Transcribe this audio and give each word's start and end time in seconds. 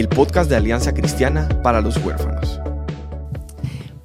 el 0.00 0.08
podcast 0.08 0.48
de 0.48 0.56
Alianza 0.56 0.94
Cristiana 0.94 1.46
para 1.62 1.82
los 1.82 1.98
Huérfanos. 1.98 2.58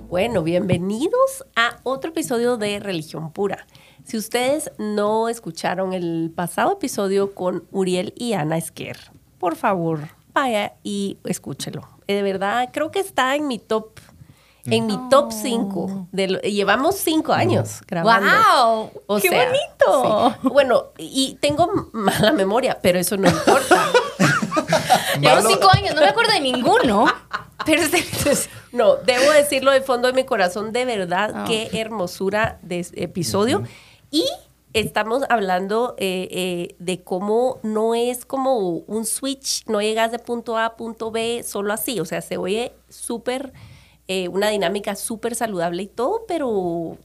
Bueno, 0.10 0.44
bienvenidos 0.44 1.46
a 1.56 1.78
otro 1.84 2.10
episodio 2.10 2.58
de 2.58 2.82
Religión 2.82 3.32
Pura. 3.32 3.66
Si 4.04 4.18
ustedes 4.18 4.70
no 4.78 5.30
escucharon 5.30 5.94
el 5.94 6.34
pasado 6.36 6.74
episodio 6.74 7.34
con 7.34 7.64
Uriel 7.72 8.14
y 8.18 8.34
Ana 8.34 8.58
Esquer, 8.58 8.98
por 9.40 9.56
favor, 9.56 10.10
vaya 10.34 10.74
y 10.84 11.18
escúchelo. 11.24 11.88
De 12.08 12.22
verdad, 12.22 12.72
creo 12.74 12.92
que 12.92 13.00
está 13.00 13.34
en 13.38 13.48
mi 13.48 13.58
top 13.58 14.02
en 14.66 14.88
mi 14.88 14.98
top 15.10 15.32
5. 15.32 16.08
Llevamos 16.44 16.96
5 16.96 17.32
años 17.32 17.82
grabando. 17.88 18.92
¡Wow! 19.08 19.20
¡Qué 19.22 19.30
bonito! 19.30 20.36
Bueno, 20.52 20.86
y 20.98 21.38
tengo 21.40 21.90
mala 21.94 22.32
memoria, 22.32 22.80
pero 22.82 23.00
eso 23.00 23.16
no 23.16 23.30
importa. 23.30 23.92
Llevamos 25.20 25.52
5 25.52 25.70
años, 25.74 25.96
no 25.96 26.02
me 26.02 26.08
acuerdo 26.08 26.34
de 26.34 26.42
ninguno. 26.42 27.06
Pero 27.66 27.82
no, 28.72 28.96
debo 28.98 29.32
decirlo 29.32 29.72
de 29.72 29.82
fondo 29.82 30.08
de 30.08 30.14
mi 30.14 30.26
corazón, 30.26 30.72
de 30.72 30.86
verdad, 30.86 31.32
ah, 31.34 31.46
qué 31.48 31.70
hermosura 31.74 32.60
de 32.62 32.86
episodio. 32.96 33.64
Y 34.12 34.26
estamos 34.74 35.24
hablando 35.30 35.96
eh, 35.98 36.28
eh, 36.32 36.76
de 36.80 37.02
cómo 37.02 37.60
no 37.64 37.96
es 37.96 38.26
como 38.26 38.58
un 38.60 39.06
switch, 39.06 39.66
no 39.68 39.82
llegas 39.82 40.12
de 40.12 40.20
punto 40.20 40.58
A 40.58 40.66
a 40.66 40.76
punto 40.76 41.12
B 41.12 41.44
solo 41.44 41.74
así, 41.74 42.00
o 42.00 42.06
sea, 42.06 42.22
se 42.22 42.38
oye 42.38 42.74
súper 42.90 43.54
eh, 44.08 44.28
una 44.28 44.50
dinámica 44.50 44.96
súper 44.96 45.34
saludable 45.34 45.84
y 45.84 45.88
todo, 45.88 46.26
pero 46.28 46.98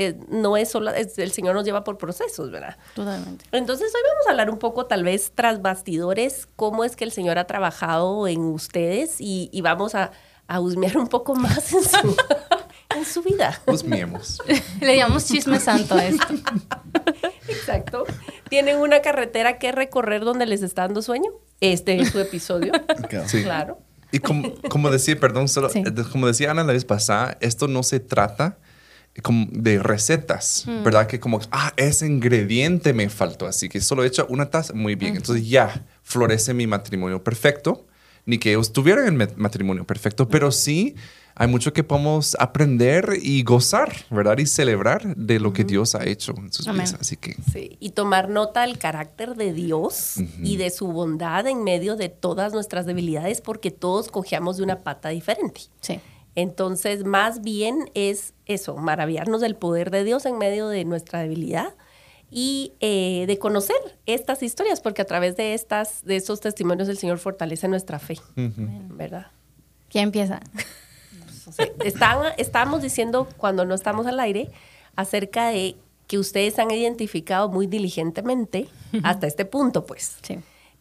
eh, 0.00 0.16
no 0.28 0.56
es 0.56 0.70
solo, 0.70 0.92
el 0.92 1.32
Señor 1.32 1.56
nos 1.56 1.64
lleva 1.64 1.82
por 1.82 1.98
procesos, 1.98 2.52
¿verdad? 2.52 2.76
Totalmente. 2.94 3.44
Entonces 3.50 3.92
hoy 3.92 4.00
vamos 4.08 4.26
a 4.28 4.30
hablar 4.30 4.48
un 4.48 4.60
poco 4.60 4.86
tal 4.86 5.02
vez 5.02 5.32
tras 5.34 5.60
bastidores, 5.60 6.46
cómo 6.54 6.84
es 6.84 6.94
que 6.94 7.02
el 7.02 7.10
Señor 7.10 7.36
ha 7.36 7.48
trabajado 7.48 8.28
en 8.28 8.42
ustedes 8.42 9.16
y, 9.18 9.50
vamos 9.60 9.96
a, 9.96 10.12
a, 10.46 10.60
husmear 10.60 10.96
un 10.98 11.08
poco 11.08 11.34
más 11.34 11.72
en 11.72 11.82
su, 11.82 12.16
en 12.96 13.04
su 13.04 13.22
vida. 13.24 13.60
Husmeemos. 13.66 14.40
Le 14.80 14.96
llamamos 14.96 15.26
chisme 15.26 15.58
santo 15.58 15.96
a 15.96 16.04
esto. 16.04 16.28
Exacto. 17.48 18.04
¿Tienen 18.48 18.76
una 18.76 19.02
carretera 19.02 19.58
que 19.58 19.72
recorrer 19.72 20.24
donde 20.24 20.46
les 20.46 20.62
está 20.62 20.82
dando 20.82 21.02
sueño? 21.02 21.32
Este 21.60 22.00
es 22.00 22.10
su 22.10 22.20
episodio. 22.20 22.70
Sí. 23.26 23.42
Claro. 23.42 23.80
Y 24.12 24.20
como, 24.20 24.54
como 24.68 24.92
decía, 24.92 25.18
perdón, 25.18 25.48
solo, 25.48 25.70
como 26.12 26.28
decía 26.28 26.52
Ana 26.52 26.62
la 26.62 26.72
vez 26.72 26.84
pasada, 26.84 27.36
esto 27.40 27.66
no 27.66 27.82
se 27.82 27.98
trata 27.98 28.58
como 29.22 29.46
de 29.50 29.78
recetas, 29.78 30.64
mm. 30.66 30.84
¿verdad? 30.84 31.06
Que 31.06 31.20
como, 31.20 31.40
ah, 31.50 31.72
ese 31.76 32.06
ingrediente 32.06 32.92
me 32.92 33.08
faltó, 33.08 33.46
así 33.46 33.68
que 33.68 33.80
solo 33.80 34.04
he 34.04 34.06
hecho 34.06 34.26
una 34.28 34.50
taza, 34.50 34.74
muy 34.74 34.94
bien. 34.94 35.16
Entonces 35.16 35.48
ya 35.48 35.84
florece 36.02 36.54
mi 36.54 36.66
matrimonio 36.66 37.22
perfecto, 37.22 37.86
ni 38.26 38.38
que 38.38 38.54
estuvieran 38.54 39.06
en 39.08 39.28
matrimonio 39.36 39.86
perfecto, 39.86 40.28
pero 40.28 40.52
sí 40.52 40.94
hay 41.40 41.46
mucho 41.46 41.72
que 41.72 41.84
podemos 41.84 42.36
aprender 42.40 43.10
y 43.22 43.44
gozar, 43.44 43.94
¿verdad? 44.10 44.38
Y 44.38 44.46
celebrar 44.46 45.16
de 45.16 45.38
lo 45.38 45.52
que 45.52 45.62
Dios 45.62 45.94
ha 45.94 46.04
hecho 46.04 46.34
en 46.36 46.52
sus 46.52 46.66
vidas. 46.66 46.96
Así 47.00 47.16
que. 47.16 47.36
Sí, 47.52 47.76
y 47.78 47.90
tomar 47.90 48.28
nota 48.28 48.62
del 48.62 48.76
carácter 48.76 49.36
de 49.36 49.52
Dios 49.52 50.16
y 50.42 50.56
de 50.56 50.70
su 50.70 50.88
bondad 50.88 51.46
en 51.46 51.62
medio 51.62 51.94
de 51.94 52.08
todas 52.08 52.52
nuestras 52.52 52.86
debilidades, 52.86 53.40
porque 53.40 53.70
todos 53.70 54.08
cojeamos 54.08 54.56
de 54.56 54.64
una 54.64 54.80
pata 54.82 55.10
diferente. 55.10 55.60
Sí. 55.80 56.00
Entonces, 56.38 57.04
más 57.04 57.42
bien 57.42 57.90
es 57.94 58.32
eso, 58.46 58.76
maravillarnos 58.76 59.40
del 59.40 59.56
poder 59.56 59.90
de 59.90 60.04
Dios 60.04 60.24
en 60.24 60.38
medio 60.38 60.68
de 60.68 60.84
nuestra 60.84 61.18
debilidad 61.18 61.74
y 62.30 62.74
eh, 62.78 63.24
de 63.26 63.38
conocer 63.40 63.74
estas 64.06 64.44
historias, 64.44 64.80
porque 64.80 65.02
a 65.02 65.04
través 65.04 65.36
de 65.36 65.54
estas, 65.54 66.04
de 66.04 66.14
estos 66.14 66.40
testimonios 66.40 66.88
el 66.88 66.96
Señor 66.96 67.18
fortalece 67.18 67.66
nuestra 67.66 67.98
fe, 67.98 68.18
¿verdad? 68.36 69.32
¿Quién 69.88 70.04
empieza? 70.04 70.38
Están, 71.84 72.20
estábamos 72.36 72.82
diciendo 72.82 73.26
cuando 73.36 73.64
no 73.64 73.74
estamos 73.74 74.06
al 74.06 74.20
aire 74.20 74.48
acerca 74.94 75.48
de 75.48 75.74
que 76.06 76.18
ustedes 76.18 76.60
han 76.60 76.70
identificado 76.70 77.48
muy 77.48 77.66
diligentemente 77.66 78.68
hasta 79.02 79.26
este 79.26 79.44
punto, 79.44 79.86
pues, 79.86 80.18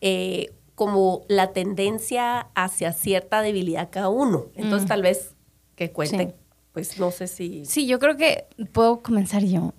eh, 0.01 0.53
como 0.75 1.23
la 1.29 1.51
tendencia 1.51 2.49
hacia 2.53 2.93
cierta 2.93 3.41
debilidad 3.41 3.89
cada 3.89 4.09
uno. 4.09 4.45
Entonces, 4.53 4.85
mm. 4.85 4.89
tal 4.89 5.01
vez 5.01 5.33
que 5.77 5.91
cuenten. 5.91 6.35
Pues 6.73 6.99
no 6.99 7.11
sé 7.11 7.27
si. 7.27 7.63
Sí, 7.65 7.87
yo 7.87 7.97
creo 7.99 8.17
que 8.17 8.47
puedo 8.73 9.01
comenzar 9.01 9.43
yo. 9.43 9.73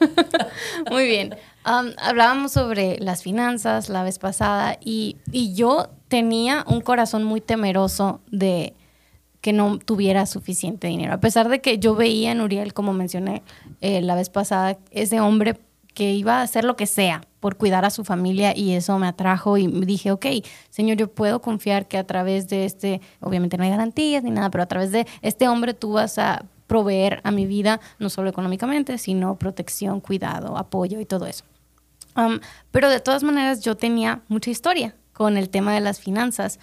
Muy 0.90 1.06
bien. 1.06 1.36
Um, 1.64 1.92
hablábamos 1.98 2.52
sobre 2.52 2.98
las 2.98 3.22
finanzas 3.22 3.88
la 3.88 4.02
vez 4.02 4.18
pasada 4.18 4.78
y, 4.80 5.18
y 5.30 5.54
yo 5.54 5.90
tenía 6.08 6.64
un 6.66 6.80
corazón 6.80 7.22
muy 7.24 7.40
temeroso 7.40 8.20
de 8.30 8.74
que 9.40 9.52
no 9.52 9.78
tuviera 9.78 10.26
suficiente 10.26 10.88
dinero. 10.88 11.14
A 11.14 11.20
pesar 11.20 11.48
de 11.48 11.60
que 11.60 11.78
yo 11.78 11.94
veía 11.94 12.32
en 12.32 12.40
Uriel, 12.40 12.74
como 12.74 12.92
mencioné 12.92 13.42
eh, 13.80 14.00
la 14.00 14.14
vez 14.14 14.28
pasada, 14.28 14.78
ese 14.90 15.20
hombre 15.20 15.58
que 15.94 16.12
iba 16.12 16.40
a 16.40 16.42
hacer 16.42 16.64
lo 16.64 16.76
que 16.76 16.86
sea 16.86 17.22
por 17.40 17.56
cuidar 17.56 17.84
a 17.84 17.90
su 17.90 18.04
familia 18.04 18.56
y 18.56 18.72
eso 18.72 18.98
me 18.98 19.08
atrajo 19.08 19.58
y 19.58 19.66
dije, 19.66 20.12
ok, 20.12 20.26
Señor, 20.68 20.98
yo 20.98 21.08
puedo 21.08 21.40
confiar 21.40 21.88
que 21.88 21.98
a 21.98 22.04
través 22.04 22.48
de 22.48 22.64
este, 22.64 23.00
obviamente 23.20 23.56
no 23.56 23.64
hay 23.64 23.70
garantías 23.70 24.22
ni 24.22 24.30
nada, 24.30 24.50
pero 24.50 24.62
a 24.62 24.66
través 24.66 24.92
de 24.92 25.06
este 25.22 25.48
hombre 25.48 25.74
tú 25.74 25.92
vas 25.92 26.18
a 26.18 26.44
proveer 26.66 27.20
a 27.24 27.30
mi 27.30 27.46
vida, 27.46 27.80
no 27.98 28.10
solo 28.10 28.30
económicamente, 28.30 28.98
sino 28.98 29.36
protección, 29.36 30.00
cuidado, 30.00 30.56
apoyo 30.56 31.00
y 31.00 31.06
todo 31.06 31.26
eso. 31.26 31.44
Um, 32.16 32.40
pero 32.70 32.88
de 32.90 33.00
todas 33.00 33.22
maneras 33.22 33.60
yo 33.60 33.76
tenía 33.76 34.22
mucha 34.28 34.50
historia 34.50 34.94
con 35.12 35.36
el 35.36 35.48
tema 35.48 35.74
de 35.74 35.80
las 35.80 36.00
finanzas 36.00 36.58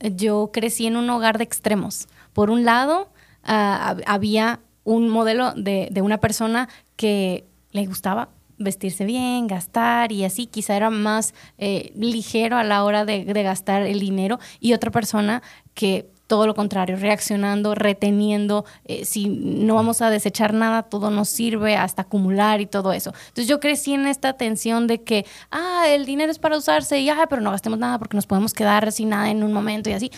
yo 0.00 0.50
crecí 0.52 0.86
en 0.86 0.96
un 0.96 1.10
hogar 1.10 1.38
de 1.38 1.44
extremos. 1.44 2.08
Por 2.32 2.50
un 2.50 2.64
lado, 2.64 3.10
ah, 3.44 3.96
había 4.06 4.60
un 4.84 5.08
modelo 5.08 5.52
de, 5.54 5.90
una 6.02 6.18
persona 6.18 6.68
que 6.96 7.46
le 7.70 7.86
gustaba 7.86 8.30
vestirse 8.62 9.04
bien, 9.04 9.46
gastar 9.46 10.12
y 10.12 10.24
así, 10.24 10.46
quizá 10.46 10.76
era 10.76 10.90
más 10.90 11.34
eh, 11.58 11.92
ligero 11.96 12.56
a 12.56 12.64
la 12.64 12.84
hora 12.84 13.04
de, 13.04 13.24
gastar 13.24 13.82
el 13.82 14.00
dinero 14.00 14.38
y 14.60 14.72
otra 14.72 14.90
persona 14.90 15.42
que 15.74 16.10
todo 16.26 16.46
lo 16.46 16.54
contrario, 16.54 16.96
reaccionando, 16.96 17.74
reteniendo, 17.74 18.64
eh, 18.86 19.04
si 19.04 19.28
no 19.28 19.74
vamos 19.74 20.00
a 20.00 20.08
desechar 20.08 20.54
nada, 20.54 20.84
todo 20.84 21.10
nos 21.10 21.28
sirve 21.28 21.76
hasta 21.76 22.02
acumular 22.02 22.62
y 22.62 22.66
todo 22.66 22.94
eso. 22.94 23.12
Entonces 23.28 23.48
yo 23.48 23.60
crecí 23.60 23.92
en 23.92 24.06
esta 24.06 24.32
tensión 24.32 24.86
de 24.86 25.02
que, 25.02 25.26
ah, 25.50 25.84
el 25.88 26.06
dinero 26.06 26.32
es 26.32 26.38
para 26.38 26.56
usarse 26.56 26.98
y, 27.00 27.10
ah, 27.10 27.26
pero 27.28 27.42
no 27.42 27.50
gastemos 27.50 27.78
nada 27.78 27.98
porque 27.98 28.16
nos 28.16 28.26
podemos 28.26 28.54
quedar 28.54 28.90
sin 28.92 29.10
nada 29.10 29.30
en 29.30 29.42
un 29.42 29.52
momento 29.52 29.90
y 29.90 29.92
así. 29.92 30.10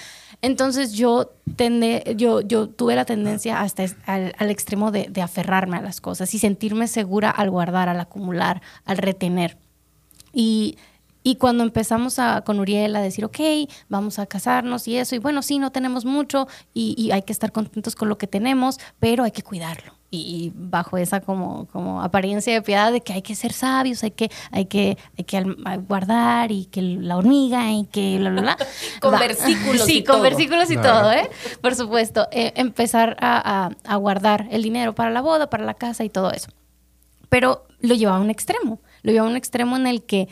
Entonces 0.44 0.92
yo, 0.92 1.32
tende, 1.56 2.14
yo, 2.18 2.42
yo 2.42 2.68
tuve 2.68 2.94
la 2.94 3.06
tendencia 3.06 3.62
hasta 3.62 3.84
al, 4.04 4.50
extremo 4.50 4.90
de, 4.90 5.08
de 5.08 5.22
aferrarme 5.22 5.78
a 5.78 5.80
las 5.80 6.02
cosas 6.02 6.34
y 6.34 6.38
sentirme 6.38 6.86
segura 6.86 7.30
al 7.30 7.48
guardar, 7.50 7.88
al 7.88 7.98
acumular, 7.98 8.60
al 8.84 8.98
retener. 8.98 9.56
Y 10.34 10.76
y 11.26 11.36
cuando 11.36 11.64
empezamos 11.64 12.18
a, 12.18 12.42
con 12.42 12.60
Uriel 12.60 12.94
a 12.94 13.00
decir, 13.00 13.24
ok, 13.24 13.40
vamos 13.88 14.18
a 14.18 14.26
casarnos 14.26 14.86
y 14.86 14.98
eso, 14.98 15.14
y 15.16 15.18
bueno, 15.18 15.40
sí, 15.40 15.58
no 15.58 15.72
tenemos 15.72 16.04
mucho 16.04 16.46
y, 16.74 17.10
hay 17.12 17.22
que 17.22 17.32
estar 17.32 17.50
contentos 17.50 17.96
con 17.96 18.10
lo 18.10 18.18
que 18.18 18.26
tenemos, 18.26 18.78
pero 19.00 19.24
hay 19.24 19.30
que 19.30 19.42
cuidarlo. 19.42 19.94
Y, 20.10 20.52
bajo 20.54 20.96
esa 20.98 21.20
como, 21.20 21.66
como 21.68 22.02
apariencia 22.02 22.52
de 22.52 22.62
piedad 22.62 22.92
de 22.92 23.00
que 23.00 23.14
hay 23.14 23.22
que 23.22 23.34
ser 23.34 23.52
sabios, 23.52 24.04
hay 24.04 24.10
que, 24.10 24.30
hay 24.52 24.66
que, 24.66 24.98
hay 25.16 25.24
que 25.24 25.42
guardar 25.88 26.52
y 26.52 26.66
que 26.66 26.82
la 26.82 27.16
hormiga 27.16 27.72
y 27.72 27.86
que 27.86 28.18
la, 28.20 28.30
la, 28.30 28.56
con 29.00 29.18
versículos 29.18 29.82
sí, 29.86 29.98
y 29.98 30.04
con 30.04 30.16
todo. 30.16 30.22
versículos 30.22 30.70
y 30.70 30.76
todo, 30.76 31.10
¿eh? 31.10 31.28
Por 31.60 31.74
supuesto. 31.74 32.28
Eh, 32.30 32.52
empezar 32.54 33.16
a, 33.18 33.70
a 33.84 33.96
guardar 33.96 34.46
el 34.52 34.62
dinero 34.62 34.94
para 34.94 35.10
la 35.10 35.20
boda, 35.20 35.50
para 35.50 35.64
la 35.64 35.74
casa 35.74 36.04
y 36.04 36.10
todo 36.10 36.30
eso. 36.30 36.50
Pero 37.28 37.66
lo 37.80 37.94
llevaba 37.94 38.18
a 38.18 38.20
un 38.20 38.30
extremo. 38.30 38.80
Lo 39.02 39.10
llevaba 39.10 39.28
a 39.28 39.32
un 39.32 39.36
extremo 39.36 39.76
en 39.76 39.88
el 39.88 40.04
que 40.04 40.28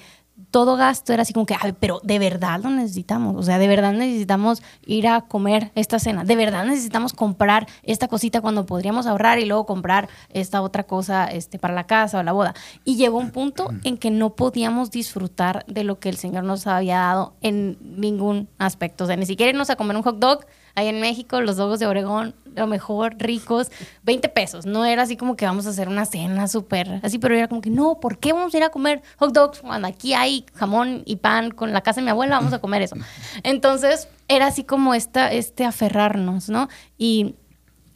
todo 0.53 0.77
gasto 0.77 1.13
era 1.13 1.23
así 1.23 1.33
como 1.33 1.47
que, 1.47 1.57
Ay, 1.59 1.73
pero 1.73 2.01
de 2.05 2.19
verdad 2.19 2.61
lo 2.63 2.71
necesitamos, 2.71 3.35
o 3.37 3.43
sea, 3.43 3.59
de 3.59 3.67
verdad 3.67 3.95
necesitamos 3.95 4.63
ir 4.87 5.09
a 5.09 5.23
comer 5.23 5.73
esta 5.75 5.99
cena, 5.99 6.25
de 6.25 6.37
verdad 6.37 6.65
necesitamos 6.65 7.15
comprar 7.15 7.67
esta 7.83 8.07
cosita 8.07 8.43
cuando 8.43 8.67
podríamos 8.67 9.07
ahorrar 9.07 9.39
y 9.39 9.47
luego 9.47 9.67
comprar 9.67 10.09
esta 10.29 10.61
otra 10.61 10.85
cosa 10.85 11.25
este, 11.27 11.59
para 11.59 11.75
la 11.75 11.85
casa 11.85 12.19
o 12.19 12.23
la 12.23 12.33
boda. 12.33 12.55
Y 12.85 12.97
llegó 12.97 13.19
un 13.19 13.31
punto 13.31 13.71
en 13.83 13.97
que 13.97 14.11
no 14.11 14.37
podíamos 14.37 14.91
disfrutar 14.91 15.65
de 15.67 15.85
lo 15.85 15.99
que 15.99 16.11
el 16.11 16.19
Señor 16.19 16.45
nos 16.45 16.67
había 16.67 16.99
dado 16.99 17.35
en 17.41 17.79
ningún 17.81 18.49
aspecto, 18.59 19.05
o 19.05 19.07
sea, 19.07 19.17
ni 19.17 19.27
siquiera 19.27 19.51
irnos 19.51 19.71
a 19.71 19.77
comer 19.77 19.97
un 19.97 20.03
hot 20.03 20.19
dog 20.19 20.47
ahí 20.75 20.89
en 20.89 21.01
México, 21.01 21.41
los 21.41 21.57
dogos 21.57 21.81
de 21.81 21.87
Oregón, 21.87 22.35
lo 22.55 22.67
mejor, 22.67 23.17
ricos, 23.19 23.71
20 24.03 24.29
pesos. 24.29 24.67
No 24.67 24.85
era 24.85 25.03
así 25.03 25.17
como 25.17 25.37
que 25.37 25.47
vamos 25.47 25.67
a 25.67 25.71
hacer 25.71 25.89
una 25.89 26.05
cena 26.05 26.49
súper 26.49 27.01
así, 27.03 27.19
pero 27.19 27.35
era 27.35 27.49
como 27.49 27.61
que 27.61 27.71
no, 27.71 28.01
¿por 28.01 28.19
qué 28.19 28.33
vamos 28.33 28.55
a 28.55 28.57
ir 28.57 28.65
a 28.65 28.71
comer 28.71 29.03
hot 29.19 29.33
dogs 29.33 29.61
cuando 29.61 29.89
aquí 29.89 30.15
hay 30.15 30.45
jamón 30.55 31.03
y 31.05 31.17
pan 31.17 31.51
con 31.51 31.73
la 31.73 31.81
casa 31.81 32.01
de 32.01 32.05
mi 32.05 32.11
abuela? 32.11 32.37
Vamos 32.37 32.53
a 32.53 32.61
comer 32.61 32.83
eso. 32.83 32.97
Entonces 33.43 34.09
era 34.29 34.47
así 34.47 34.65
como 34.65 34.95
esta, 34.95 35.33
este 35.33 35.65
aferrarnos, 35.65 36.49
¿no? 36.49 36.69
Y 36.99 37.35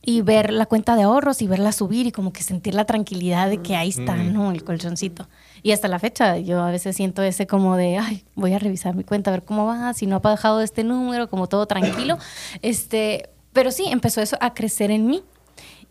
y 0.09 0.23
ver 0.23 0.53
la 0.53 0.67
cuenta 0.67 0.95
de 0.95 1.03
ahorros 1.03 1.43
y 1.43 1.49
verla 1.49 1.73
subir 1.73 2.07
y 2.07 2.13
como 2.13 2.33
que 2.33 2.45
sentir 2.45 2.75
la 2.75 2.85
tranquilidad 2.85 3.51
de 3.51 3.59
que 3.59 3.75
ahí 3.75 3.89
está, 3.89 4.15
mm. 4.15 4.33
¿no? 4.33 4.53
El 4.53 4.63
colchoncito. 4.63 5.29
Y 5.65 5.73
hasta 5.73 5.89
la 5.89 5.99
fecha 5.99 6.39
yo 6.39 6.63
a 6.63 6.71
veces 6.71 6.95
siento 6.95 7.25
ese 7.25 7.49
como 7.49 7.77
de, 7.77 7.99
ay, 7.99 8.23
voy 8.37 8.53
a 8.53 8.61
revisar 8.61 8.95
mi 8.95 9.03
cuenta, 9.03 9.31
a 9.31 9.35
ver 9.35 9.43
cómo 9.43 9.67
va, 9.67 9.93
si 9.95 10.07
no 10.07 10.15
ha 10.15 10.19
bajado 10.21 10.61
este 10.63 10.85
número, 10.85 11.29
como 11.29 11.49
todo 11.49 11.67
tranquilo. 11.67 12.19
este, 12.63 13.31
pero 13.53 13.73
sí, 13.73 13.87
empezó 13.91 14.23
eso 14.23 14.39
a 14.41 14.55
crecer 14.55 14.93
en 14.93 15.09
mí. 15.09 15.25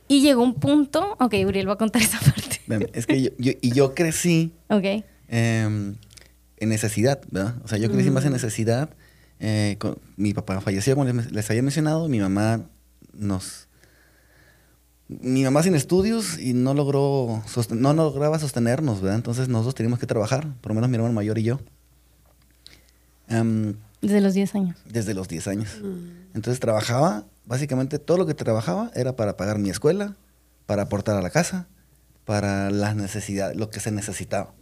Y 0.08 0.22
llegó 0.22 0.44
un 0.44 0.54
punto, 0.54 1.18
ok, 1.20 1.34
Uriel 1.46 1.68
va 1.68 1.74
a 1.74 1.78
contar 1.78 2.02
esa 2.02 2.20
parte. 2.68 2.90
Es 2.94 3.06
que 3.06 3.22
yo, 3.22 3.32
y 3.38 3.72
yo 3.74 3.94
crecí 3.94 4.54
okay. 4.70 5.04
Em, 5.28 5.96
en 6.56 6.70
necesidad, 6.70 7.20
¿verdad? 7.32 7.56
O 7.66 7.68
sea, 7.68 7.78
yo 7.78 7.92
crecí 7.92 8.12
más 8.12 8.24
en 8.24 8.30
mm. 8.30 8.34
necesidad. 8.34 8.90
Eh, 9.42 9.78
mi 10.16 10.34
papá 10.34 10.62
falleció, 10.62 10.96
como 10.96 11.12
les 11.12 11.50
había 11.50 11.62
mencionado, 11.62 12.08
mi 12.08 12.20
mamá 12.20 12.62
nos 13.14 13.68
mi 15.08 15.44
mamá 15.44 15.62
sin 15.62 15.76
estudios 15.76 16.40
y 16.40 16.54
no 16.54 16.74
logró, 16.74 17.44
no 17.72 17.94
lograba 17.94 18.40
sostenernos, 18.40 19.02
¿verdad? 19.02 19.18
Entonces 19.18 19.48
nosotros 19.48 19.76
teníamos 19.76 20.00
que 20.00 20.08
trabajar, 20.08 20.54
por 20.62 20.72
lo 20.72 20.76
menos 20.76 20.90
mi 20.90 20.96
hermano 20.96 21.14
mayor 21.14 21.38
y 21.38 21.44
yo. 21.44 21.60
desde 24.02 24.22
los 24.22 24.34
10 24.34 24.56
años. 24.56 24.78
Desde 24.86 25.14
los 25.14 25.28
10 25.28 25.48
años. 25.48 25.80
Mm. 25.82 26.36
Entonces 26.36 26.60
trabajaba, 26.60 27.26
básicamente 27.46 28.00
todo 28.00 28.18
lo 28.18 28.26
que 28.26 28.34
trabajaba 28.34 28.92
era 28.96 29.16
para 29.16 29.38
pagar 29.38 29.60
mi 29.60 29.70
escuela, 29.70 30.16
para 30.66 30.84
aportar 30.84 31.16
a 31.16 31.22
la 31.22 31.30
casa, 31.30 31.68
para 32.26 32.72
las 32.72 32.96
necesidades, 32.96 33.56
lo 33.56 33.70
que 33.70 33.80
se 33.80 33.92
necesitaba. 33.92 34.54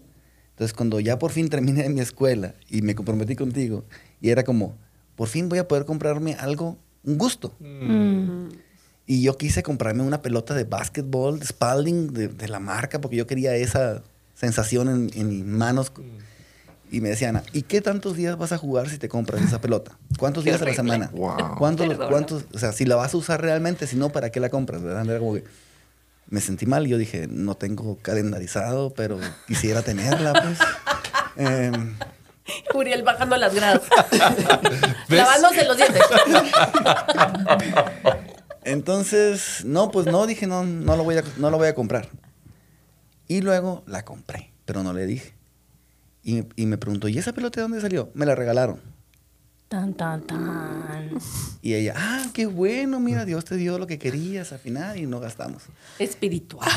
Entonces 0.52 0.74
cuando 0.74 1.00
ya 1.00 1.18
por 1.18 1.32
fin 1.32 1.50
terminé 1.50 1.88
mi 1.90 2.02
escuela 2.02 2.54
y 2.70 2.82
me 2.82 2.96
comprometí 2.96 3.36
contigo, 3.36 3.86
y 4.22 4.30
era 4.30 4.44
como, 4.44 4.76
por 5.16 5.30
fin 5.30 5.50
voy 5.50 5.60
a 5.60 5.68
poder 5.68 5.86
comprarme 5.86 6.36
algo, 6.36 6.78
un 7.04 7.18
gusto. 7.18 7.56
Mm. 7.60 8.50
Y 9.06 9.22
yo 9.22 9.38
quise 9.38 9.64
comprarme 9.64 10.04
una 10.04 10.22
pelota 10.22 10.54
de 10.54 10.64
básquetbol, 10.64 11.40
de 11.40 11.46
Spalding, 11.46 12.14
de, 12.14 12.48
la 12.48 12.60
marca, 12.60 13.02
porque 13.02 13.18
yo 13.18 13.28
quería 13.28 13.54
esa 13.56 14.02
sensación 14.34 14.90
en, 14.90 15.12
en 15.20 15.30
mis 15.30 15.46
manos. 15.46 15.92
Y 16.94 17.02
me 17.02 17.10
decían, 17.10 17.42
¿y 17.54 17.64
qué 17.64 17.82
tantos 17.82 18.16
días 18.16 18.38
vas 18.38 18.52
a 18.52 18.58
jugar 18.58 18.88
si 18.88 19.00
te 19.00 19.10
compras 19.10 19.42
esa 19.42 19.60
pelota? 19.60 19.98
¿Cuántos 20.20 20.44
días 20.44 20.62
a 20.62 20.66
la 20.66 20.76
semana? 20.76 21.10
¿Cuántos, 21.58 21.98
¿Cuántos? 22.08 22.46
O 22.54 22.60
sea, 22.60 22.72
si 22.72 22.86
la 22.86 22.96
vas 22.96 23.14
a 23.14 23.18
usar 23.18 23.42
realmente, 23.42 23.88
si 23.88 23.96
no, 23.96 24.10
¿para 24.10 24.30
qué 24.32 24.40
la 24.40 24.50
compras? 24.50 24.84
¿verdad? 24.84 25.18
como 25.18 25.34
que 25.34 25.44
me 26.30 26.40
sentí 26.40 26.66
mal. 26.66 26.86
Yo 26.86 26.98
dije, 26.98 27.28
no 27.28 27.56
tengo 27.56 27.98
calendarizado, 28.02 28.94
pero 28.94 29.20
quisiera 29.48 29.82
tenerla, 29.82 30.34
pues. 30.34 30.60
Em, 31.36 31.96
Uriel 32.76 33.02
bajando 33.02 33.38
las 33.38 33.56
gradas. 33.56 33.82
Lavándose 35.08 35.66
los 35.66 35.78
dientes. 35.78 36.04
Entonces, 38.66 39.64
no, 39.66 39.92
pues 39.92 40.06
no, 40.06 40.26
dije, 40.28 40.48
no, 40.48 40.64
no, 40.64 40.96
lo 40.96 41.04
voy 41.04 41.18
a, 41.18 41.24
no 41.38 41.50
lo 41.50 41.58
voy 41.58 41.68
a 41.68 41.76
comprar. 41.76 42.10
Y 43.28 43.42
luego 43.42 43.84
la 43.88 44.06
compré, 44.06 44.52
pero 44.66 44.84
no 44.84 44.94
le 44.94 45.06
dije. 45.06 45.34
Y, 46.24 46.44
y 46.56 46.66
me 46.66 46.78
preguntó, 46.78 47.08
¿y 47.08 47.18
esa 47.18 47.34
pelota 47.34 47.60
de 47.60 47.64
dónde 47.64 47.82
salió? 47.82 48.10
Me 48.14 48.26
la 48.26 48.36
regalaron. 48.36 48.80
Tan, 49.68 49.94
tan, 49.96 50.22
tan. 50.22 51.10
Y 51.62 51.74
ella, 51.74 51.96
ah, 51.98 52.28
qué 52.34 52.46
bueno, 52.46 53.00
mira, 53.00 53.26
Dios 53.26 53.44
te 53.44 53.56
dio 53.56 53.80
lo 53.80 53.88
que 53.88 53.98
querías 53.98 54.52
al 54.52 54.60
final 54.60 54.98
y 54.98 55.08
no 55.08 55.20
gastamos. 55.20 55.64
Espiritual, 55.98 56.70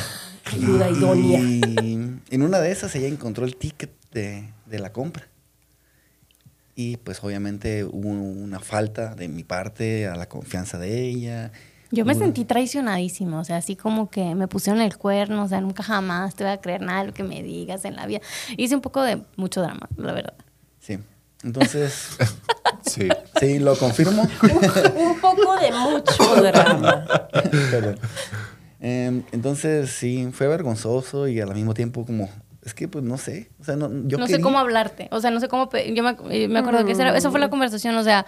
ayuda 0.45 0.89
idónea. 0.89 1.41
Y 1.41 2.21
en 2.31 2.43
una 2.43 2.59
de 2.61 2.73
esas 2.73 2.95
ella 2.95 3.09
encontró 3.09 3.45
el 3.45 3.57
ticket 3.57 3.91
de, 4.13 4.49
de 4.65 4.79
la 4.79 4.93
compra. 4.93 5.29
Y 6.75 6.97
pues 6.97 7.23
obviamente 7.23 7.85
hubo 7.85 8.09
una 8.09 8.61
falta 8.61 9.15
de 9.15 9.29
mi 9.29 9.45
parte 9.45 10.07
a 10.07 10.17
la 10.17 10.29
confianza 10.29 10.79
de 10.79 11.07
ella 11.07 11.53
yo 11.91 12.05
me 12.05 12.15
sentí 12.15 12.45
traicionadísima, 12.45 13.41
o 13.41 13.45
sea, 13.45 13.59
así 13.59 13.77
como 13.77 14.11
que 14.11 14.35
me 14.35 14.49
pusieron 14.49 14.83
el 14.83 14.97
cuerno, 14.97 15.45
o 15.45 15.49
sea, 15.49 15.61
nunca 15.61 15.83
jamás 15.83 16.35
te 16.35 16.45
voy 16.45 16.53
a 16.53 16.61
creer 16.61 16.83
nada 16.83 17.01
de 17.01 17.07
lo 17.09 17.15
que 17.15 17.23
me 17.23 17.43
digas 17.43 17.85
en 17.85 17.97
la 17.97 18.07
vida. 18.07 18.21
Hice 18.57 18.75
un 18.75 18.81
poco 18.81 19.03
de 19.03 19.23
mucho 19.37 19.63
drama, 19.63 19.89
la 19.97 20.13
verdad. 20.13 20.35
Sí. 20.81 20.99
Entonces, 21.45 22.17
sí. 22.83 23.09
Sí, 23.39 23.59
lo 23.59 23.77
confirmo. 23.77 24.23
un 24.97 25.21
poco 25.21 25.57
de 25.57 25.73
mucho 25.73 26.43
drama. 26.43 27.05
Em, 28.81 29.23
entonces, 29.33 29.91
sí, 29.91 30.29
fue 30.33 30.49
vergonzoso 30.49 31.29
y 31.29 31.41
al 31.41 31.55
mismo 31.55 31.75
tiempo 31.75 32.05
como 32.05 32.29
es 32.63 32.75
que 32.75 32.89
pues 32.89 33.05
no 33.05 33.17
sé, 33.17 33.49
o 33.61 33.65
sea, 33.65 33.77
no, 33.77 33.89
yo 34.09 34.19
no 34.19 34.27
sé 34.27 34.41
cómo 34.41 34.59
hablarte, 34.59 35.09
o 35.13 35.21
sea, 35.21 35.31
no 35.31 35.39
sé 35.39 35.47
cómo, 35.47 35.71
yo 35.71 36.03
me, 36.03 36.17
eh, 36.31 36.49
me 36.49 36.59
acuerdo 36.59 36.85
que 36.85 36.93
esa, 36.93 37.17
esa, 37.17 37.31
fue 37.31 37.39
la 37.39 37.49
conversación, 37.49 37.95
o 37.97 38.03
sea, 38.03 38.27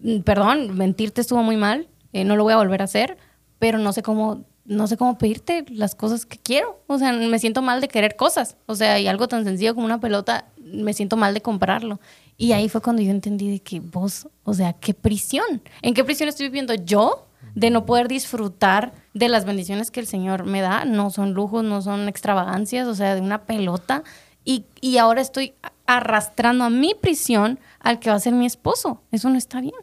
mm, 0.00 0.20
perdón, 0.20 0.76
mentirte 0.76 1.20
estuvo 1.20 1.42
muy 1.42 1.56
mal, 1.56 1.88
eh, 2.12 2.24
no 2.24 2.36
lo 2.36 2.44
voy 2.44 2.52
a 2.52 2.56
volver 2.56 2.82
a 2.82 2.84
hacer, 2.84 3.16
pero 3.58 3.78
no 3.78 3.92
sé 3.92 4.02
cómo, 4.02 4.44
no 4.64 4.86
sé 4.86 4.96
cómo 4.96 5.18
pedirte 5.18 5.64
las 5.70 5.94
cosas 5.94 6.26
que 6.26 6.38
quiero. 6.38 6.80
O 6.86 6.98
sea, 6.98 7.12
me 7.12 7.38
siento 7.38 7.62
mal 7.62 7.80
de 7.80 7.88
querer 7.88 8.16
cosas. 8.16 8.56
O 8.66 8.74
sea, 8.74 8.98
y 8.98 9.06
algo 9.06 9.28
tan 9.28 9.44
sencillo 9.44 9.74
como 9.74 9.86
una 9.86 10.00
pelota, 10.00 10.46
me 10.56 10.92
siento 10.94 11.16
mal 11.16 11.34
de 11.34 11.42
comprarlo. 11.42 12.00
Y 12.36 12.52
ahí 12.52 12.68
fue 12.68 12.80
cuando 12.80 13.02
yo 13.02 13.10
entendí 13.10 13.60
que 13.60 13.80
vos, 13.80 14.28
o 14.44 14.54
sea, 14.54 14.72
qué 14.72 14.94
prisión. 14.94 15.62
¿En 15.80 15.94
qué 15.94 16.04
prisión 16.04 16.28
estoy 16.28 16.46
viviendo 16.46 16.74
yo 16.74 17.26
de 17.54 17.70
no 17.70 17.84
poder 17.84 18.08
disfrutar 18.08 18.92
de 19.14 19.28
las 19.28 19.44
bendiciones 19.44 19.90
que 19.90 20.00
el 20.00 20.06
Señor 20.06 20.44
me 20.44 20.60
da? 20.60 20.84
No 20.84 21.10
son 21.10 21.34
lujos, 21.34 21.62
no 21.62 21.82
son 21.82 22.08
extravagancias, 22.08 22.88
o 22.88 22.94
sea, 22.94 23.14
de 23.14 23.20
una 23.20 23.42
pelota. 23.44 24.02
Y, 24.44 24.64
y 24.80 24.98
ahora 24.98 25.20
estoy 25.20 25.54
arrastrando 25.86 26.64
a 26.64 26.70
mi 26.70 26.94
prisión 26.94 27.60
al 27.78 28.00
que 28.00 28.10
va 28.10 28.16
a 28.16 28.20
ser 28.20 28.32
mi 28.32 28.46
esposo. 28.46 29.02
Eso 29.12 29.30
no 29.30 29.38
está 29.38 29.60
bien. 29.60 29.74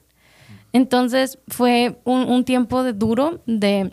Entonces 0.73 1.39
fue 1.47 1.99
un, 2.03 2.43
tiempo 2.43 2.83
de 2.83 2.93
duro 2.93 3.41
de, 3.45 3.91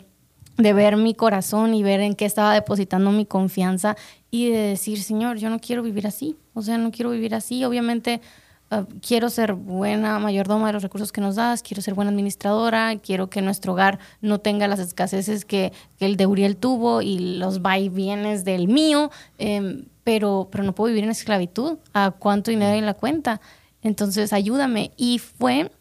ver 0.57 0.97
mi 0.97 1.13
corazón 1.13 1.73
y 1.73 1.83
ver 1.83 2.01
en 2.01 2.15
qué 2.15 2.25
estaba 2.25 2.53
depositando 2.53 3.11
mi 3.11 3.25
confianza 3.25 3.95
y 4.31 4.49
de 4.49 4.59
decir, 4.59 5.01
Señor, 5.01 5.37
yo 5.37 5.49
no 5.49 5.59
quiero 5.59 5.81
vivir 5.83 6.07
así. 6.07 6.35
O 6.53 6.61
sea, 6.61 6.77
no 6.77 6.91
quiero 6.91 7.11
vivir 7.11 7.33
así. 7.35 7.63
Obviamente 7.63 8.21
ah, 8.69 8.85
quiero 9.05 9.29
ser 9.29 9.53
buena 9.53 10.19
mayordoma 10.19 10.67
de 10.67 10.73
los 10.73 10.83
recursos 10.83 11.11
que 11.11 11.21
nos 11.21 11.35
das, 11.35 11.63
quiero 11.63 11.81
ser 11.81 11.93
buena 11.93 12.11
administradora, 12.11 12.97
quiero 12.97 13.29
que 13.29 13.41
nuestro 13.41 13.73
hogar 13.73 13.99
no 14.21 14.39
tenga 14.39 14.67
las 14.67 14.79
escaseces 14.79 15.45
que, 15.45 15.73
el 15.99 16.17
de 16.17 16.27
Uriel 16.27 16.57
tuvo 16.57 17.01
y 17.01 17.37
los 17.37 17.61
va 17.61 17.79
y 17.79 17.89
vienes 17.89 18.45
del 18.45 18.67
mío, 18.67 19.09
em, 19.37 19.85
pero, 20.03 20.47
pero 20.51 20.63
no 20.63 20.73
puedo 20.73 20.89
vivir 20.89 21.03
en 21.03 21.11
esclavitud. 21.11 21.77
¿A 21.93 22.11
cuánto 22.11 22.51
dinero 22.51 22.71
hay 22.71 22.79
en 22.79 22.85
la 22.85 22.93
cuenta? 22.93 23.41
Entonces, 23.81 24.33
ayúdame. 24.33 24.91
Y 24.97 25.19
fue 25.19 25.71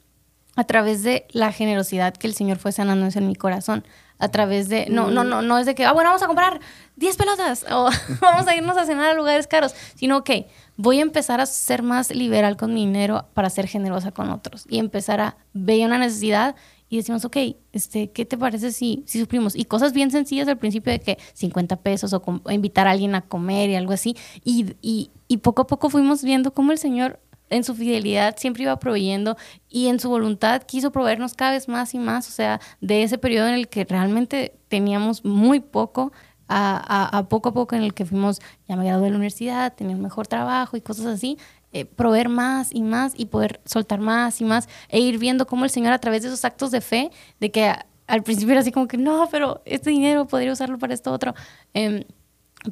a 0.56 0.64
través 0.64 1.02
de 1.02 1.26
la 1.30 1.52
generosidad 1.52 2.14
que 2.14 2.26
el 2.26 2.34
Señor 2.34 2.58
fue 2.58 2.72
sanando 2.72 3.08
en 3.14 3.26
mi 3.26 3.36
corazón. 3.36 3.84
A 4.18 4.30
través 4.30 4.70
de, 4.70 4.86
no, 4.88 5.10
no, 5.10 5.24
no, 5.24 5.42
no 5.42 5.58
es 5.58 5.66
de 5.66 5.74
que, 5.74 5.84
ah, 5.84 5.92
bueno, 5.92 6.08
vamos 6.08 6.22
a 6.22 6.26
comprar 6.26 6.58
10 6.96 7.16
pelotas 7.18 7.66
o 7.70 7.90
vamos 8.22 8.48
a 8.48 8.56
irnos 8.56 8.78
a 8.78 8.86
cenar 8.86 9.10
a 9.10 9.14
lugares 9.14 9.46
caros, 9.46 9.74
sino 9.94 10.24
que 10.24 10.48
voy 10.78 11.00
a 11.00 11.02
empezar 11.02 11.42
a 11.42 11.46
ser 11.46 11.82
más 11.82 12.10
liberal 12.10 12.56
con 12.56 12.72
mi 12.72 12.86
dinero 12.86 13.26
para 13.34 13.50
ser 13.50 13.68
generosa 13.68 14.12
con 14.12 14.30
otros 14.30 14.64
y 14.70 14.78
empezar 14.78 15.20
a 15.20 15.36
ver 15.52 15.86
una 15.86 15.98
necesidad 15.98 16.56
y 16.88 16.96
decimos, 16.96 17.24
ok, 17.24 17.36
este, 17.72 18.10
¿qué 18.12 18.24
te 18.24 18.38
parece 18.38 18.70
si, 18.70 19.02
si 19.06 19.18
suplimos? 19.18 19.56
Y 19.56 19.64
cosas 19.64 19.92
bien 19.92 20.10
sencillas 20.10 20.46
al 20.48 20.56
principio 20.56 20.92
de 20.92 21.00
que 21.00 21.18
50 21.34 21.76
pesos 21.76 22.12
o, 22.12 22.22
invitar 22.50 22.86
a 22.86 22.92
alguien 22.92 23.14
a 23.16 23.22
comer 23.22 23.70
y 23.70 23.74
algo 23.74 23.92
así. 23.92 24.16
Y, 24.44 24.76
y, 24.80 25.10
y 25.26 25.38
poco 25.38 25.62
a 25.62 25.66
poco 25.66 25.90
fuimos 25.90 26.22
viendo 26.22 26.54
cómo 26.54 26.70
el 26.70 26.78
Señor 26.78 27.18
en 27.50 27.64
su 27.64 27.74
fidelidad 27.74 28.36
siempre 28.36 28.64
iba 28.64 28.78
proveyendo 28.78 29.36
y 29.68 29.88
en 29.88 30.00
su 30.00 30.08
voluntad 30.08 30.62
quiso 30.62 30.90
proveernos 30.90 31.34
cada 31.34 31.52
vez 31.52 31.68
más 31.68 31.94
y 31.94 31.98
más, 31.98 32.28
o 32.28 32.32
sea, 32.32 32.60
de 32.80 33.02
ese 33.02 33.18
periodo 33.18 33.48
en 33.48 33.54
el 33.54 33.68
que 33.68 33.84
realmente 33.84 34.54
teníamos 34.68 35.24
muy 35.24 35.60
poco, 35.60 36.12
a, 36.48 37.26
poco 37.28 37.48
a 37.48 37.52
poco 37.52 37.74
en 37.74 37.82
el 37.82 37.92
que 37.92 38.04
fuimos, 38.04 38.40
ya 38.68 38.76
me 38.76 38.84
gradué 38.84 39.06
de 39.06 39.10
la 39.10 39.16
universidad, 39.16 39.74
tenía 39.74 39.96
un 39.96 40.02
mejor 40.02 40.28
trabajo 40.28 40.76
y 40.76 40.80
cosas 40.80 41.06
así, 41.06 41.38
eh, 41.72 41.84
proveer 41.84 42.28
más 42.28 42.72
y 42.72 42.82
más 42.82 43.14
y 43.16 43.26
poder 43.26 43.60
soltar 43.64 43.98
más 43.98 44.40
y 44.40 44.44
más 44.44 44.68
e 44.88 45.00
ir 45.00 45.18
viendo 45.18 45.46
cómo 45.46 45.64
el 45.64 45.70
Señor 45.70 45.92
a 45.92 45.98
través 45.98 46.22
de 46.22 46.28
esos 46.28 46.44
actos 46.44 46.70
de 46.70 46.80
fe, 46.80 47.10
de 47.40 47.50
que 47.50 47.72
al 48.06 48.22
principio 48.22 48.52
era 48.52 48.60
así 48.60 48.70
como 48.70 48.86
que 48.86 48.96
no, 48.96 49.28
pero 49.30 49.60
este 49.64 49.90
dinero 49.90 50.26
podría 50.28 50.52
usarlo 50.52 50.78
para 50.78 50.94
esto 50.94 51.12
otro, 51.12 51.34
em, 51.74 52.04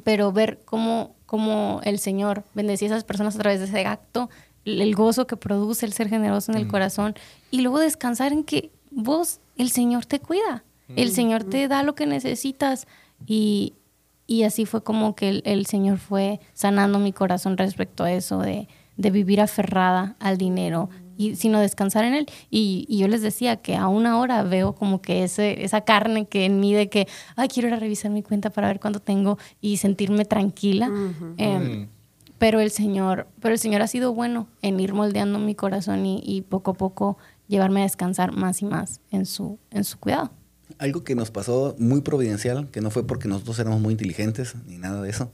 pero 0.03 0.31
ver 0.31 0.61
cómo 0.63 1.15
cómo 1.25 1.81
el 1.83 1.99
Señor 1.99 2.43
bendecía 2.53 2.87
a 2.87 2.91
esas 2.91 3.03
personas 3.03 3.35
a 3.35 3.39
través 3.39 3.59
de 3.59 3.65
ese 3.65 3.85
acto, 3.85 4.29
el 4.65 4.95
gozo 4.95 5.27
que 5.27 5.37
produce 5.37 5.85
el 5.85 5.93
ser 5.93 6.09
generoso 6.09 6.51
en 6.51 6.57
el 6.57 6.67
corazón 6.67 7.15
y 7.51 7.61
luego 7.61 7.79
descansar 7.79 8.33
en 8.33 8.43
que 8.43 8.71
vos, 8.91 9.39
el 9.57 9.69
Señor 9.69 10.05
te 10.05 10.19
cuida, 10.19 10.63
el 10.95 11.11
Señor 11.11 11.43
te 11.43 11.67
da 11.67 11.83
lo 11.83 11.95
que 11.95 12.05
necesitas 12.05 12.87
y, 13.25 13.73
y 14.27 14.43
así 14.43 14.65
fue 14.65 14.83
como 14.83 15.15
que 15.15 15.41
el, 15.43 15.65
Señor 15.65 15.97
fue 15.97 16.39
sanando 16.53 16.99
mi 16.99 17.13
corazón 17.13 17.57
respecto 17.57 18.03
a 18.03 18.11
eso 18.11 18.39
de, 18.39 18.67
de 18.97 19.11
vivir 19.11 19.41
aferrada 19.41 20.15
al 20.19 20.37
dinero 20.37 20.89
y 21.17 21.35
sino 21.35 21.59
descansar 21.59 22.03
en 22.05 22.13
él. 22.13 22.27
Y, 22.49 22.85
y, 22.89 22.97
yo 22.97 23.07
les 23.07 23.21
decía 23.21 23.57
que 23.57 23.75
aún 23.75 24.05
ahora 24.05 24.43
veo 24.43 24.73
como 24.73 25.01
que 25.01 25.23
ese, 25.23 25.63
esa 25.63 25.81
carne 25.81 26.25
que 26.25 26.45
en 26.45 26.59
mí 26.59 26.73
de 26.73 26.89
que, 26.89 27.07
ay, 27.35 27.47
quiero 27.47 27.69
ir 27.69 27.73
a 27.73 27.79
revisar 27.79 28.11
mi 28.11 28.21
cuenta 28.21 28.49
para 28.49 28.67
ver 28.67 28.79
cuánto 28.79 28.99
tengo 28.99 29.37
y 29.61 29.77
sentirme 29.77 30.25
tranquila. 30.25 30.89
Mm. 30.89 31.87
Pero 32.37 32.59
el 32.59 32.71
Señor, 32.71 33.27
pero 33.39 33.53
el 33.53 33.59
Señor 33.59 33.81
ha 33.81 33.87
sido 33.87 34.13
bueno 34.13 34.47
en 34.61 34.79
ir 34.79 34.93
moldeando 34.93 35.39
mi 35.39 35.55
corazón 35.55 36.05
y, 36.05 36.21
y, 36.25 36.41
poco 36.41 36.71
a 36.71 36.73
poco 36.73 37.17
llevarme 37.47 37.81
a 37.81 37.83
descansar 37.83 38.31
más 38.31 38.61
y 38.61 38.65
más 38.65 38.99
en 39.11 39.25
su, 39.25 39.57
en 39.71 39.83
su 39.83 39.99
cuidado. 39.99 40.31
Algo 40.77 41.03
que 41.03 41.15
nos 41.15 41.31
pasó 41.31 41.75
muy 41.79 42.01
providencial, 42.01 42.69
que 42.71 42.81
no 42.81 42.91
fue 42.91 43.05
porque 43.07 43.27
nosotros 43.27 43.57
éramos 43.59 43.79
muy 43.79 43.93
inteligentes 43.93 44.55
ni 44.67 44.77
nada 44.77 45.01
de 45.01 45.09
eso, 45.09 45.31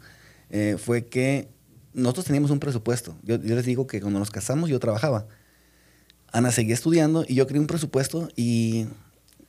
eh, 0.49 0.75
fue 0.77 1.05
que 1.07 1.47
nosotros 1.93 2.25
teníamos 2.25 2.51
un 2.51 2.59
presupuesto. 2.59 3.15
Yo, 3.23 3.37
yo 3.37 3.55
les 3.55 3.65
digo 3.65 3.87
que 3.87 4.01
cuando 4.01 4.19
nos 4.19 4.29
casamos 4.29 4.69
yo 4.69 4.79
trabajaba 4.79 5.25
Ana 6.31 6.51
seguía 6.51 6.73
estudiando 6.73 7.25
y 7.27 7.35
yo 7.35 7.45
creé 7.45 7.59
un 7.59 7.67
presupuesto 7.67 8.29
y 8.35 8.87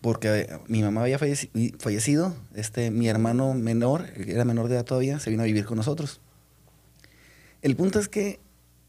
porque 0.00 0.48
mi 0.66 0.82
mamá 0.82 1.02
había 1.02 1.18
fallecido, 1.18 2.34
este, 2.54 2.90
mi 2.90 3.08
hermano 3.08 3.54
menor, 3.54 4.06
era 4.16 4.44
menor 4.44 4.66
de 4.66 4.74
edad 4.74 4.84
todavía, 4.84 5.20
se 5.20 5.30
vino 5.30 5.44
a 5.44 5.46
vivir 5.46 5.64
con 5.64 5.76
nosotros. 5.76 6.20
El 7.62 7.76
punto 7.76 7.98
es 7.98 8.08
que 8.08 8.40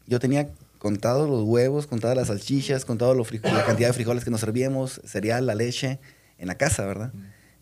yo 0.06 0.20
tenía 0.20 0.50
contado 0.78 1.26
los 1.26 1.44
huevos, 1.44 1.86
contado 1.86 2.14
las 2.14 2.28
salchichas, 2.28 2.84
contado 2.84 3.14
la 3.14 3.64
cantidad 3.64 3.88
de 3.88 3.94
frijoles 3.94 4.24
que 4.24 4.30
nos 4.30 4.40
servíamos, 4.40 5.00
cereal, 5.04 5.46
la 5.46 5.54
leche 5.54 5.98
en 6.36 6.48
la 6.48 6.56
casa, 6.56 6.84
¿verdad? 6.84 7.12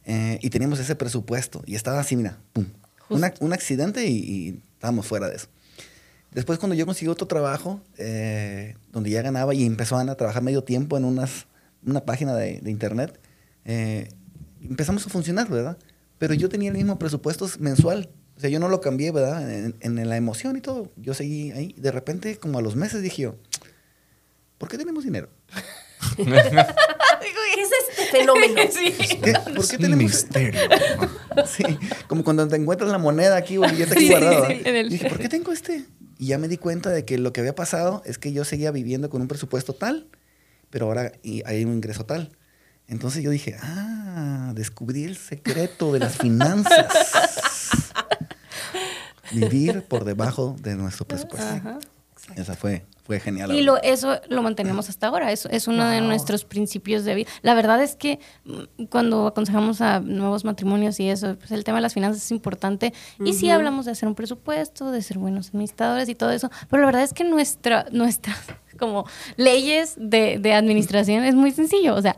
Eh, 0.05 0.39
y 0.43 0.51
teníamos 0.51 0.81
ese 0.81 0.97
presupuesto 0.97 1.63
y 1.65 1.77
estaba 1.77 2.01
así, 2.01 2.17
mira, 2.17 2.41
pum, 2.53 2.67
un 3.09 3.53
accidente 3.53 4.07
y, 4.07 4.17
y 4.17 4.63
estábamos 4.75 5.07
fuera 5.07 5.29
de 5.29 5.37
eso. 5.37 5.47
Después 6.33 6.59
cuando 6.59 6.75
yo 6.75 6.87
conseguí 6.87 7.09
otro 7.09 7.27
trabajo, 7.27 7.81
eh, 7.99 8.75
donde 8.91 9.11
ya 9.11 9.21
ganaba 9.21 9.55
y 9.55 9.67
empezó 9.67 9.97
a 9.97 10.15
trabajar 10.15 10.43
medio 10.43 10.65
tiempo 10.65 10.97
en 10.97 11.05
unas, 11.05 11.47
una 11.85 12.05
página 12.05 12.35
de, 12.35 12.63
internet, 12.71 13.21
eh, 13.67 14.09
empezamos 14.63 15.07
a 15.07 15.11
funcionar, 15.11 15.49
¿verdad? 15.51 15.77
Pero 16.19 16.33
yo 16.33 16.49
tenía 16.49 16.71
el 16.71 16.77
mismo 16.77 16.99
presupuesto 16.99 17.47
mensual. 17.59 18.09
O 18.43 18.45
sea, 18.45 18.51
yo 18.51 18.59
no 18.59 18.69
lo 18.69 18.81
cambié, 18.81 19.13
¿verdad? 19.13 19.49
En, 19.53 20.09
la 20.09 20.17
emoción 20.17 20.57
y 20.57 20.61
todo. 20.61 20.91
Yo 20.97 21.15
seguí 21.15 21.53
ahí. 21.53 21.77
De 21.79 21.93
repente, 21.93 22.39
como 22.39 22.59
a 22.59 22.63
los 22.63 22.75
meses, 22.75 23.01
dije 23.01 23.23
yo, 23.23 23.37
¿por 24.59 24.69
qué 24.69 24.77
tenemos 24.77 25.05
dinero? 25.05 25.29
¿Qué 26.17 27.61
es 27.61 27.71
este 27.89 28.07
fenómeno? 28.11 28.55
¿Por 29.55 29.69
qué 29.69 29.79
tenemos 29.79 29.99
misterio? 29.99 30.61
sí, 31.47 31.63
como 32.09 32.25
cuando 32.25 32.49
te 32.49 32.57
encuentras 32.57 32.91
la 32.91 32.99
moneda 32.99 33.37
aquí 33.37 33.59
o 33.59 33.65
el 33.65 33.71
billete 33.71 33.93
aquí 33.93 34.09
guardado. 34.09 34.49
Dije, 34.89 35.09
¿por 35.09 35.21
qué 35.21 35.29
tengo 35.29 35.53
este? 35.53 35.85
Y 36.19 36.27
ya 36.27 36.39
me 36.39 36.49
di 36.49 36.57
cuenta 36.57 36.91
de 36.91 37.05
que 37.05 37.19
lo 37.19 37.33
que 37.33 37.43
había 37.43 37.55
pasado 37.55 38.03
es 38.07 38.19
que 38.19 38.33
yo 38.33 38.45
seguía 38.45 38.73
viviendo 38.73 39.09
con 39.09 39.23
un 39.23 39.29
presupuesto 39.29 39.73
tal, 39.73 40.09
pero 40.69 40.87
ahora 40.87 41.13
hay 41.45 41.65
un 41.65 41.75
ingreso 41.75 42.05
tal. 42.07 42.33
Entonces 42.89 43.23
yo 43.23 43.31
dije, 43.31 43.55
ah, 43.63 44.51
descubrí 44.57 45.05
el 45.05 45.17
secreto 45.17 45.93
de 45.93 46.01
las 46.01 46.19
finanzas. 46.19 46.89
Vivir 49.33 49.83
por 49.83 50.05
debajo 50.05 50.57
de 50.61 50.77
nuestro 50.77 51.07
presupuesto. 51.07 51.79
Esa 52.37 52.55
fue 52.55 52.85
fue 53.03 53.19
genial. 53.19 53.53
Y 53.53 53.63
lo, 53.63 53.83
eso 53.83 54.21
lo 54.29 54.43
mantenemos 54.43 54.89
hasta 54.89 55.09
ahora, 55.09 55.33
eso 55.33 55.49
es 55.51 55.67
uno 55.67 55.89
de 55.89 56.01
nuestros 56.01 56.45
principios 56.45 57.05
de 57.05 57.17
vida. 57.17 57.31
La 57.43 57.55
verdad 57.55 57.83
es 57.83 57.97
que 57.97 58.21
mm, 58.45 58.85
cuando 58.85 59.27
aconsejamos 59.27 59.81
a 59.81 60.01
nuevos 60.01 60.45
matrimonios 60.45 61.01
y 61.01 61.09
eso, 61.09 61.37
pues 61.37 61.51
el 61.51 61.65
tema 61.65 61.79
de 61.79 61.83
las 61.83 61.95
finanzas 61.95 62.23
es 62.23 62.31
importante. 62.31 62.93
Y 63.25 63.33
sí 63.33 63.51
hablamos 63.51 63.87
de 63.87 63.93
hacer 63.93 64.09
un 64.09 64.15
presupuesto, 64.15 64.93
de 64.93 65.03
ser 65.03 65.19
buenos 65.19 65.49
administradores 65.49 66.09
y 66.09 66.15
todo 66.15 66.31
eso, 66.31 66.51
pero 66.71 66.81
la 66.83 66.87
verdad 66.87 67.03
es 67.03 67.13
que 67.13 67.25
nuestra, 67.25 67.87
nuestras 67.91 68.39
como 68.79 69.05
leyes 69.37 69.95
de, 69.97 70.39
de 70.39 70.55
administración 70.55 71.25
es 71.25 71.35
muy 71.35 71.51
sencillo, 71.51 71.97
o 71.97 72.03
sea, 72.03 72.17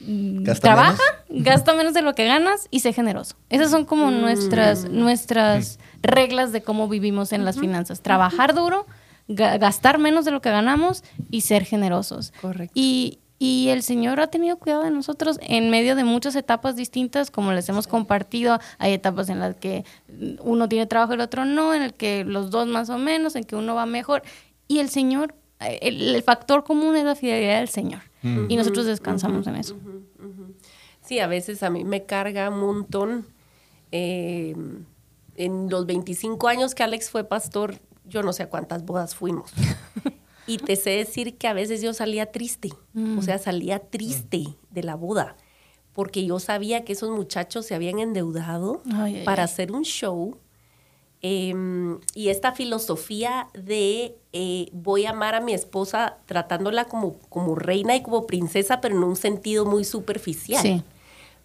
mm, 0.00 0.44
trabaja, 0.60 1.02
gasta 1.28 1.74
menos 1.74 1.94
de 1.94 2.02
lo 2.02 2.14
que 2.14 2.26
ganas 2.26 2.68
y 2.70 2.80
sé 2.80 2.92
generoso. 2.92 3.36
Esas 3.48 3.70
son 3.70 3.84
como 3.84 4.10
nuestras, 4.10 4.84
mm. 4.84 4.98
nuestras 4.98 5.78
reglas 6.02 6.52
de 6.52 6.62
cómo 6.62 6.88
vivimos 6.88 7.32
en 7.32 7.44
las 7.44 7.58
finanzas. 7.58 8.00
Trabajar 8.00 8.54
duro, 8.54 8.86
gastar 9.28 9.98
menos 9.98 10.24
de 10.24 10.30
lo 10.30 10.40
que 10.40 10.50
ganamos 10.50 11.04
y 11.30 11.42
ser 11.42 11.64
generosos. 11.64 12.32
Correcto. 12.40 12.72
Y, 12.74 13.18
el 13.42 13.82
Señor 13.82 14.20
ha 14.20 14.26
tenido 14.26 14.58
cuidado 14.58 14.82
de 14.82 14.90
nosotros 14.90 15.38
en 15.40 15.70
medio 15.70 15.96
de 15.96 16.04
muchas 16.04 16.36
etapas 16.36 16.76
distintas, 16.76 17.30
como 17.30 17.52
les 17.52 17.66
hemos 17.70 17.86
compartido. 17.86 18.60
Hay 18.76 18.92
etapas 18.92 19.30
en 19.30 19.38
las 19.38 19.56
que 19.56 19.86
uno 20.40 20.68
tiene 20.68 20.84
trabajo 20.84 21.12
y 21.12 21.14
el 21.14 21.22
otro 21.22 21.46
no, 21.46 21.72
en 21.72 21.80
el 21.80 21.94
que 21.94 22.24
los 22.24 22.50
dos 22.50 22.68
más 22.68 22.90
o 22.90 22.98
menos, 22.98 23.36
en 23.36 23.44
que 23.44 23.56
uno 23.56 23.74
va 23.74 23.86
mejor. 23.86 24.22
Y 24.68 24.80
el 24.80 24.90
Señor, 24.90 25.34
el, 25.60 26.22
factor 26.22 26.64
común 26.64 26.96
es 26.96 27.04
la 27.04 27.14
fidelidad 27.14 27.58
del 27.58 27.68
Señor. 27.68 28.02
Y 28.22 28.56
nosotros 28.56 28.86
descansamos 28.86 29.46
en 29.46 29.56
eso. 29.56 29.76
Sí, 31.02 31.18
a 31.18 31.26
veces 31.26 31.62
a 31.62 31.70
mí 31.70 31.84
me 31.84 32.04
carga 32.04 32.50
un 32.50 32.60
montón. 32.60 33.26
Eh, 33.92 34.54
en 35.36 35.70
los 35.70 35.86
25 35.86 36.48
años 36.48 36.74
que 36.74 36.82
Alex 36.82 37.10
fue 37.10 37.24
pastor, 37.24 37.76
yo 38.04 38.22
no 38.22 38.32
sé 38.32 38.42
a 38.42 38.50
cuántas 38.50 38.84
bodas 38.84 39.14
fuimos. 39.14 39.52
y 40.46 40.58
te 40.58 40.76
sé 40.76 40.90
decir 40.90 41.38
que 41.38 41.48
a 41.48 41.54
veces 41.54 41.80
yo 41.80 41.94
salía 41.94 42.30
triste, 42.30 42.70
mm. 42.92 43.18
o 43.18 43.22
sea, 43.22 43.38
salía 43.38 43.78
triste 43.78 44.44
de 44.70 44.82
la 44.82 44.96
boda, 44.96 45.36
porque 45.92 46.26
yo 46.26 46.38
sabía 46.40 46.84
que 46.84 46.92
esos 46.92 47.10
muchachos 47.10 47.66
se 47.66 47.74
habían 47.74 47.98
endeudado 48.00 48.82
para 49.24 49.44
hacer 49.44 49.72
un 49.72 49.82
show. 49.82 50.36
Em, 51.22 52.00
y 52.14 52.28
esta 52.28 52.52
filosofía 52.52 53.48
de 53.54 54.16
eh, 54.32 54.68
voy 54.72 55.06
a 55.06 55.10
amar 55.10 55.34
a 55.34 55.40
mi 55.40 55.52
esposa 55.52 56.18
tratándola 56.26 56.84
como, 56.84 57.14
como 57.28 57.54
reina 57.54 57.96
y 57.96 58.02
como 58.02 58.26
princesa, 58.26 58.80
pero 58.80 58.96
en 58.96 59.04
un 59.04 59.16
sentido 59.16 59.64
muy 59.64 59.84
superficial. 59.84 60.62
Sí 60.62 60.84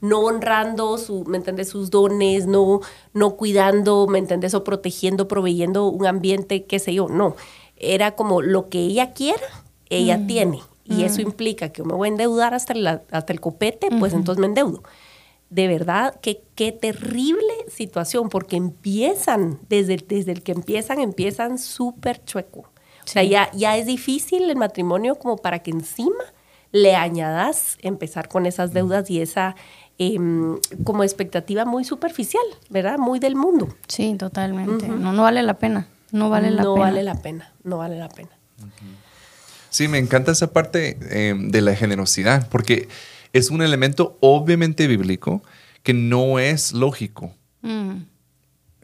no 0.02 0.22
honrando 0.22 0.98
su, 0.98 1.24
¿me 1.26 1.38
entiendes? 1.38 1.70
sus 1.70 1.90
dones, 1.90 2.48
no, 2.48 2.82
no 3.14 3.36
cuidando, 3.36 4.08
¿me 4.08 4.20
entiendes? 4.20 4.54
o 4.54 4.64
protegiendo, 4.64 5.28
proveyendo 5.28 5.88
un 5.88 6.06
ambiente, 6.06 6.66
qué 6.66 6.80
sé 6.80 6.94
yo, 6.94 7.08
no. 7.08 7.36
Era 7.78 8.16
como 8.16 8.42
lo 8.42 8.70
que 8.70 8.80
ella 8.80 9.14
quiera, 9.14 9.48
ella 9.90 10.18
mm. 10.18 10.28
tiene. 10.28 10.60
Y 10.86 11.04
eso 11.04 11.18
mm. 11.18 11.26
implica 11.26 11.70
que 11.70 11.84
me 11.84 11.94
voy 11.94 12.08
a 12.08 12.12
endeudar 12.12 12.54
hasta, 12.54 12.74
hasta 13.12 13.34
el 13.34 13.42
copete, 13.42 13.90
pues 14.00 14.14
entonces 14.14 14.40
me 14.40 14.48
endeudo. 14.48 14.84
De 15.50 15.68
verdad, 15.68 16.20
que, 16.22 16.44
qué 16.54 16.72
terrible 16.72 17.54
situación, 17.70 18.30
porque 18.30 18.56
empiezan, 18.56 19.60
desde, 19.68 19.98
desde 19.98 20.32
el 20.32 20.44
que 20.44 20.52
empiezan, 20.52 21.00
empiezan 21.00 21.58
súper 21.58 22.24
chueco. 22.24 22.70
O 23.06 23.08
sea, 23.08 23.24
ya, 23.24 23.52
ya 23.54 23.78
es 23.78 23.86
difícil 23.86 24.50
el 24.50 24.56
matrimonio 24.56 25.16
como 25.16 25.38
para 25.38 25.60
que 25.60 25.72
encima 25.72 26.24
le 26.72 26.96
añadas 26.96 27.78
empezar 27.82 28.28
con 28.28 28.46
esas 28.46 28.74
deudas 28.74 29.10
y 29.10 29.22
esa, 29.22 29.56
Em, 29.98 30.60
como 30.84 31.04
expectativa 31.06 31.64
muy 31.64 31.86
superficial, 31.86 32.44
¿verdad? 32.70 32.98
Muy 32.98 33.20
del 33.20 33.36
mundo. 33.36 33.70
Sí, 33.88 34.16
totalmente. 34.20 34.90
no, 34.90 35.14
no 35.14 35.24
vale 35.24 35.42
la 35.42 35.58
pena. 35.58 35.88
No 36.12 36.30
vale 36.30 36.52
la 36.52 36.58
pena. 36.58 36.66
No 36.66 36.76
vale 36.76 37.04
la 37.04 37.16
pena. 37.16 37.54
No 37.64 37.78
vale 37.78 37.98
la 37.98 38.10
pena. 38.10 38.30
Sí, 39.70 39.88
me 39.88 39.98
encanta 39.98 40.34
esa 40.34 40.52
parte 40.52 40.98
em, 41.12 41.50
de 41.50 41.62
la 41.62 41.76
generosidad, 41.76 42.50
porque 42.50 42.90
es 43.32 43.50
un 43.52 43.62
elemento 43.62 44.18
obviamente 44.20 44.88
bíblico 44.88 45.44
que 45.82 45.94
no 45.94 46.40
es 46.40 46.74
lógico. 46.74 47.34
Mm. 47.62 48.04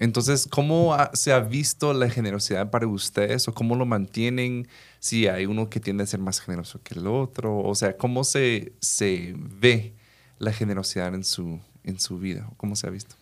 Entonces, 0.01 0.47
¿cómo 0.49 0.97
se 1.13 1.31
ha 1.31 1.39
visto 1.41 1.93
la 1.93 2.09
generosidad 2.09 2.71
para 2.71 2.87
ustedes 2.87 3.47
o 3.47 3.53
cómo 3.53 3.75
lo 3.75 3.85
mantienen? 3.85 4.67
Si 4.99 5.27
hay 5.27 5.45
uno 5.45 5.69
que 5.69 5.79
tiende 5.79 6.03
a 6.03 6.07
ser 6.07 6.19
más 6.19 6.39
generoso 6.39 6.81
que 6.83 6.95
el 6.95 7.05
otro, 7.05 7.59
o 7.59 7.75
sea, 7.75 7.95
¿cómo 7.95 8.23
se, 8.23 8.73
se 8.79 9.35
ve 9.37 9.93
la 10.39 10.53
generosidad 10.53 11.13
en 11.13 11.23
su, 11.23 11.59
en 11.83 11.99
su 11.99 12.17
vida? 12.17 12.49
¿Cómo 12.57 12.75
se 12.75 12.87
ha 12.87 12.89
visto? 12.89 13.15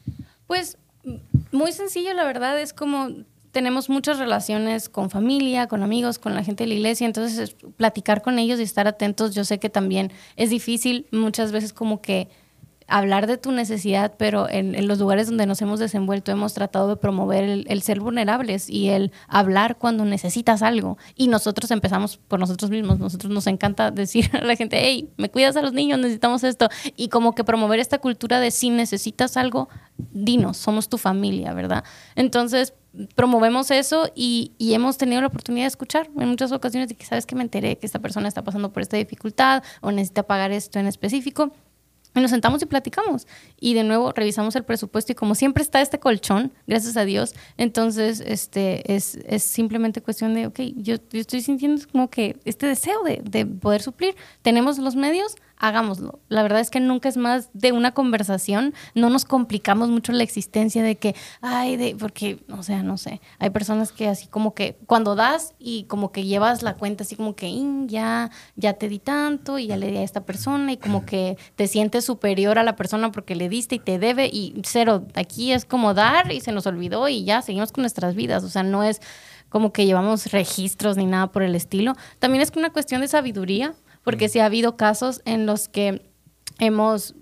Pues 0.47 0.77
muy 1.51 1.73
sencillo, 1.73 2.13
la 2.13 2.23
verdad, 2.23 2.57
es 2.57 2.71
como 2.71 3.09
tenemos 3.51 3.89
muchas 3.89 4.17
relaciones 4.17 4.87
con 4.87 5.09
familia, 5.09 5.67
con 5.67 5.83
amigos, 5.83 6.17
con 6.17 6.33
la 6.33 6.45
gente 6.45 6.63
de 6.63 6.69
la 6.69 6.75
iglesia, 6.75 7.05
entonces 7.05 7.57
platicar 7.75 8.21
con 8.21 8.39
ellos 8.39 8.57
y 8.57 8.63
estar 8.63 8.87
atentos, 8.87 9.35
yo 9.35 9.43
sé 9.43 9.59
que 9.59 9.69
también 9.69 10.13
es 10.37 10.49
difícil 10.49 11.07
muchas 11.11 11.51
veces 11.51 11.73
como 11.73 12.01
que 12.01 12.29
hablar 12.89 13.27
de 13.27 13.37
tu 13.37 13.51
necesidad, 13.51 14.13
pero 14.17 14.49
en, 14.49 14.87
los 14.87 14.99
lugares 14.99 15.27
donde 15.27 15.45
nos 15.45 15.61
hemos 15.61 15.79
desenvuelto 15.79 16.31
hemos 16.31 16.53
tratado 16.53 16.87
de 16.89 16.95
promover 16.95 17.43
el, 17.43 17.81
ser 17.81 17.99
vulnerables 17.99 18.69
y 18.69 18.89
el 18.89 19.11
hablar 19.27 19.77
cuando 19.77 20.05
necesitas 20.05 20.61
algo. 20.61 20.97
Y 21.15 21.27
nosotros 21.27 21.71
empezamos 21.71 22.17
por 22.17 22.39
nosotros 22.39 22.71
mismos. 22.71 22.99
Nosotros 22.99 23.31
nos 23.31 23.47
encanta 23.47 23.91
decir 23.91 24.29
a 24.33 24.43
la 24.43 24.55
gente, 24.55 24.77
hey, 24.81 25.09
me 25.17 25.29
cuidas 25.29 25.55
a 25.55 25.61
los 25.61 25.73
niños, 25.73 25.99
necesitamos 25.99 26.43
esto. 26.43 26.69
Y 26.95 27.09
como 27.09 27.35
que 27.35 27.43
promover 27.43 27.79
esta 27.79 27.99
cultura 27.99 28.39
de 28.39 28.51
si 28.51 28.69
necesitas 28.69 29.37
algo, 29.37 29.69
dinos, 29.97 30.57
somos 30.57 30.89
tu 30.89 30.97
familia, 30.97 31.53
¿verdad? 31.53 31.83
Entonces, 32.15 32.73
promovemos 33.15 33.71
eso 33.71 34.09
y, 34.15 34.53
y, 34.57 34.73
hemos 34.73 34.97
tenido 34.97 35.21
la 35.21 35.27
oportunidad 35.27 35.65
de 35.65 35.69
escuchar 35.69 36.09
en 36.17 36.27
muchas 36.27 36.51
ocasiones 36.51 36.89
de 36.89 36.95
que 36.95 37.05
sabes 37.05 37.25
que 37.25 37.35
me 37.35 37.43
enteré 37.43 37.77
que 37.77 37.85
esta 37.85 37.99
persona 37.99 38.27
está 38.27 38.43
pasando 38.43 38.73
por 38.73 38.81
esta 38.81 38.97
dificultad 38.97 39.63
o 39.81 39.91
necesita 39.91 40.23
pagar 40.23 40.51
esto 40.51 40.79
en 40.79 40.87
específico. 40.87 41.51
Y 42.19 42.21
nos 42.21 42.31
sentamos 42.31 42.61
y 42.61 42.65
platicamos. 42.65 43.27
Y 43.61 43.75
de 43.75 43.85
nuevo 43.85 44.11
revisamos 44.11 44.53
el 44.57 44.63
presupuesto 44.63 45.13
y 45.13 45.15
como 45.15 45.35
siempre 45.35 45.63
está 45.63 45.79
este 45.81 45.99
colchón, 45.99 46.51
gracias 46.67 46.97
a 46.97 47.05
Dios, 47.05 47.33
entonces 47.57 48.21
este, 48.25 48.93
es, 48.93 49.15
es 49.25 49.43
simplemente 49.43 50.01
cuestión 50.01 50.33
de, 50.33 50.47
ok, 50.47 50.59
yo, 50.75 50.95
yo, 50.95 51.19
estoy 51.21 51.41
sintiendo 51.41 51.81
como 51.89 52.09
que 52.09 52.35
este 52.43 52.67
deseo 52.67 53.03
de, 53.03 53.21
de 53.23 53.45
poder 53.45 53.81
suplir. 53.81 54.15
Tenemos 54.41 54.79
los 54.79 54.97
medios, 54.97 55.35
hagámoslo. 55.59 56.19
La 56.29 56.41
verdad 56.41 56.61
es 56.61 56.69
que 56.69 56.79
nunca 56.79 57.09
es 57.09 57.17
más 57.17 57.49
de 57.53 57.73
una 57.73 57.91
conversación, 57.91 58.73
no 58.95 59.09
nos 59.09 59.25
complicamos 59.25 59.89
mucho 59.89 60.13
la 60.13 60.23
existencia 60.23 60.81
de 60.81 60.95
que, 60.95 61.15
ay, 61.41 61.75
de, 61.75 61.95
porque, 61.99 62.39
o 62.49 62.63
sea, 62.63 62.81
no 62.81 62.97
sé, 62.97 63.21
hay 63.39 63.49
personas 63.49 63.91
que 63.91 64.07
así 64.07 64.27
como 64.27 64.53
que 64.53 64.77
cuando 64.85 65.15
das 65.15 65.53
y 65.59 65.83
como 65.83 66.11
que 66.11 66.23
llevas 66.23 66.63
la 66.63 66.75
cuenta 66.75 67.03
así 67.03 67.15
como 67.15 67.35
que 67.35 67.53
ya, 67.87 68.31
ya 68.55 68.73
te 68.73 68.87
di 68.87 68.99
tanto 68.99 69.59
y 69.59 69.67
ya 69.67 69.77
le 69.77 69.91
di 69.91 69.97
a 69.97 70.03
esta 70.03 70.21
persona 70.21 70.71
y 70.71 70.77
como 70.77 71.05
que 71.05 71.37
te 71.55 71.67
sientes 71.67 72.05
superior 72.05 72.57
a 72.57 72.63
la 72.63 72.77
persona 72.77 73.11
porque 73.11 73.35
le 73.35 73.49
diste 73.49 73.75
y 73.75 73.79
te 73.79 73.99
debe 73.99 74.27
y 74.27 74.59
cero, 74.63 75.05
aquí 75.13 75.51
es 75.51 75.65
como 75.65 75.93
dar 75.93 76.31
y 76.31 76.39
se 76.39 76.53
nos 76.53 76.65
olvidó 76.67 77.09
y 77.09 77.25
ya 77.25 77.41
seguimos 77.41 77.73
con 77.73 77.81
nuestras 77.81 78.15
vidas, 78.15 78.43
o 78.43 78.49
sea, 78.49 78.63
no 78.63 78.83
es 78.83 79.01
como 79.49 79.73
que 79.73 79.85
llevamos 79.85 80.31
registros 80.31 80.95
ni 80.95 81.05
nada 81.05 81.27
por 81.31 81.41
el 81.41 81.55
estilo. 81.55 81.95
También 82.19 82.41
es 82.41 82.51
una 82.55 82.69
cuestión 82.69 83.01
de 83.01 83.07
sabiduría 83.07 83.73
porque 84.03 84.29
sí 84.29 84.39
ha 84.39 84.45
habido 84.45 84.77
casos 84.77 85.21
en 85.25 85.45
los 85.45 85.69
que 85.69 86.09
hemos 86.59 87.15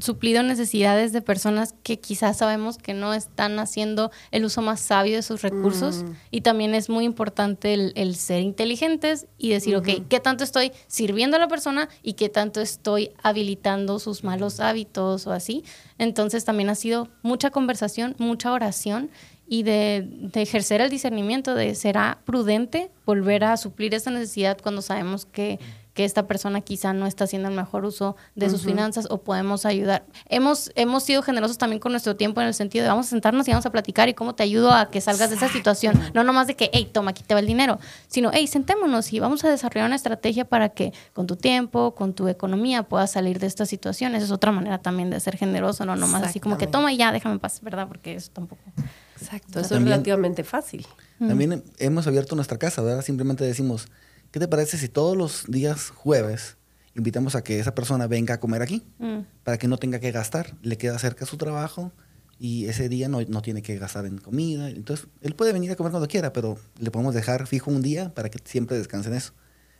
suplido 0.00 0.42
necesidades 0.42 1.12
de 1.12 1.22
personas 1.22 1.74
que 1.82 1.98
quizás 1.98 2.36
sabemos 2.38 2.78
que 2.78 2.94
no 2.94 3.12
están 3.14 3.58
haciendo 3.58 4.10
el 4.30 4.44
uso 4.44 4.62
más 4.62 4.80
sabio 4.80 5.16
de 5.16 5.22
sus 5.22 5.42
recursos 5.42 6.04
mm. 6.04 6.12
y 6.30 6.40
también 6.42 6.74
es 6.74 6.88
muy 6.88 7.04
importante 7.04 7.74
el, 7.74 8.14
ser 8.14 8.42
inteligentes 8.42 9.26
y 9.38 9.50
decir, 9.50 9.74
ok, 9.76 9.88
¿qué 10.08 10.20
tanto 10.20 10.44
estoy 10.44 10.72
sirviendo 10.86 11.36
a 11.36 11.40
la 11.40 11.48
persona 11.48 11.88
y 12.02 12.12
qué 12.12 12.28
tanto 12.28 12.60
estoy 12.60 13.10
habilitando 13.22 13.98
sus 13.98 14.22
malos 14.22 14.60
hábitos 14.60 15.26
o 15.26 15.32
así? 15.32 15.64
Entonces 15.98 16.44
también 16.44 16.68
ha 16.68 16.74
sido 16.74 17.08
mucha 17.22 17.50
conversación, 17.50 18.14
mucha 18.18 18.52
oración 18.52 19.10
y 19.48 19.64
de, 19.64 20.06
de 20.06 20.42
ejercer 20.42 20.80
el 20.80 20.90
discernimiento 20.90 21.54
de 21.54 21.74
será 21.74 22.20
prudente 22.24 22.90
volver 23.04 23.42
a 23.44 23.56
suplir 23.56 23.94
esa 23.94 24.10
necesidad 24.10 24.58
cuando 24.62 24.82
sabemos 24.82 25.26
que 25.26 25.58
que 25.94 26.04
esta 26.04 26.26
persona 26.26 26.60
quizá 26.60 26.92
no 26.92 27.06
está 27.06 27.24
haciendo 27.24 27.48
el 27.48 27.54
mejor 27.54 27.84
uso 27.84 28.16
de 28.34 28.48
sus 28.48 28.62
finanzas 28.62 29.06
o 29.10 29.22
podemos 29.22 29.66
ayudar. 29.66 30.04
Hemos, 30.28 30.70
hemos 30.74 31.02
sido 31.02 31.22
generosos 31.22 31.58
también 31.58 31.80
con 31.80 31.92
nuestro 31.92 32.16
tiempo 32.16 32.40
en 32.40 32.46
el 32.46 32.54
sentido 32.54 32.84
de 32.84 32.90
vamos 32.90 33.06
a 33.06 33.10
sentarnos 33.10 33.46
y 33.48 33.50
vamos 33.50 33.66
a 33.66 33.70
platicar 33.70 34.08
y 34.08 34.14
cómo 34.14 34.34
te 34.34 34.42
ayudo 34.42 34.72
a 34.72 34.90
que 34.90 35.00
salgas 35.00 35.30
de 35.30 35.36
esa 35.36 35.48
situación. 35.48 36.00
No 36.14 36.24
nomás 36.24 36.46
de 36.46 36.54
que, 36.54 36.70
hey, 36.72 36.88
toma, 36.92 37.10
aquí 37.10 37.22
te 37.22 37.34
va 37.34 37.40
el 37.40 37.46
dinero, 37.46 37.78
sino, 38.08 38.30
hey, 38.32 38.46
sentémonos 38.46 39.12
y 39.12 39.20
vamos 39.20 39.44
a 39.44 39.50
desarrollar 39.50 39.86
una 39.86 39.96
estrategia 39.96 40.44
para 40.44 40.70
que 40.70 40.92
con 41.12 41.26
tu 41.26 41.36
tiempo, 41.36 41.94
con 41.94 42.14
tu 42.14 42.28
economía 42.28 42.84
puedas 42.84 43.10
salir 43.10 43.38
de 43.38 43.46
esta 43.46 43.66
situación. 43.66 44.14
Esa 44.14 44.26
es 44.26 44.30
otra 44.30 44.52
manera 44.52 44.78
también 44.78 45.10
de 45.10 45.18
ser 45.20 45.36
generoso, 45.36 45.84
no 45.84 45.96
nomás 45.96 46.22
así 46.22 46.40
como 46.40 46.56
que 46.56 46.66
toma 46.66 46.92
y 46.92 46.98
ya, 46.98 47.12
déjame 47.12 47.38
pasar, 47.38 47.64
¿verdad? 47.64 47.88
Porque 47.88 48.14
eso 48.14 48.30
tampoco. 48.32 48.62
Exacto, 49.20 49.60
eso 49.60 49.76
es 49.76 49.82
relativamente 49.82 50.44
fácil. 50.44 50.86
También 51.18 51.62
hemos 51.78 52.06
abierto 52.06 52.34
nuestra 52.36 52.58
casa, 52.58 52.80
¿verdad? 52.80 53.02
Simplemente 53.02 53.44
decimos, 53.44 53.88
¿qué 54.30 54.40
te 54.40 54.48
parece 54.48 54.78
si 54.78 54.88
todos 54.88 55.16
los 55.16 55.44
días 55.48 55.90
jueves 55.90 56.56
invitamos 56.94 57.34
a 57.34 57.42
que 57.42 57.58
esa 57.58 57.74
persona 57.74 58.06
venga 58.06 58.34
a 58.34 58.40
comer 58.40 58.62
aquí? 58.62 58.82
Mm. 58.98 59.20
Para 59.44 59.58
que 59.58 59.68
no 59.68 59.76
tenga 59.76 60.00
que 60.00 60.10
gastar, 60.10 60.56
le 60.62 60.78
queda 60.78 60.98
cerca 60.98 61.26
su 61.26 61.36
trabajo 61.36 61.92
y 62.38 62.66
ese 62.66 62.88
día 62.88 63.08
no, 63.08 63.20
no, 63.22 63.42
tiene 63.42 63.62
que 63.62 63.78
gastar 63.78 64.06
en 64.06 64.18
comida. 64.18 64.70
Entonces, 64.70 65.06
él 65.20 65.34
puede 65.34 65.52
venir 65.52 65.70
a 65.70 65.76
comer 65.76 65.90
cuando 65.90 66.08
quiera, 66.08 66.32
pero 66.32 66.58
le 66.78 66.90
podemos 66.90 67.14
dejar 67.14 67.46
fijo 67.46 67.70
un 67.70 67.82
día 67.82 68.10
para 68.14 68.30
que 68.30 68.38
siempre 68.44 68.78
descanse 68.78 69.10
en 69.10 69.16
eso. 69.16 69.32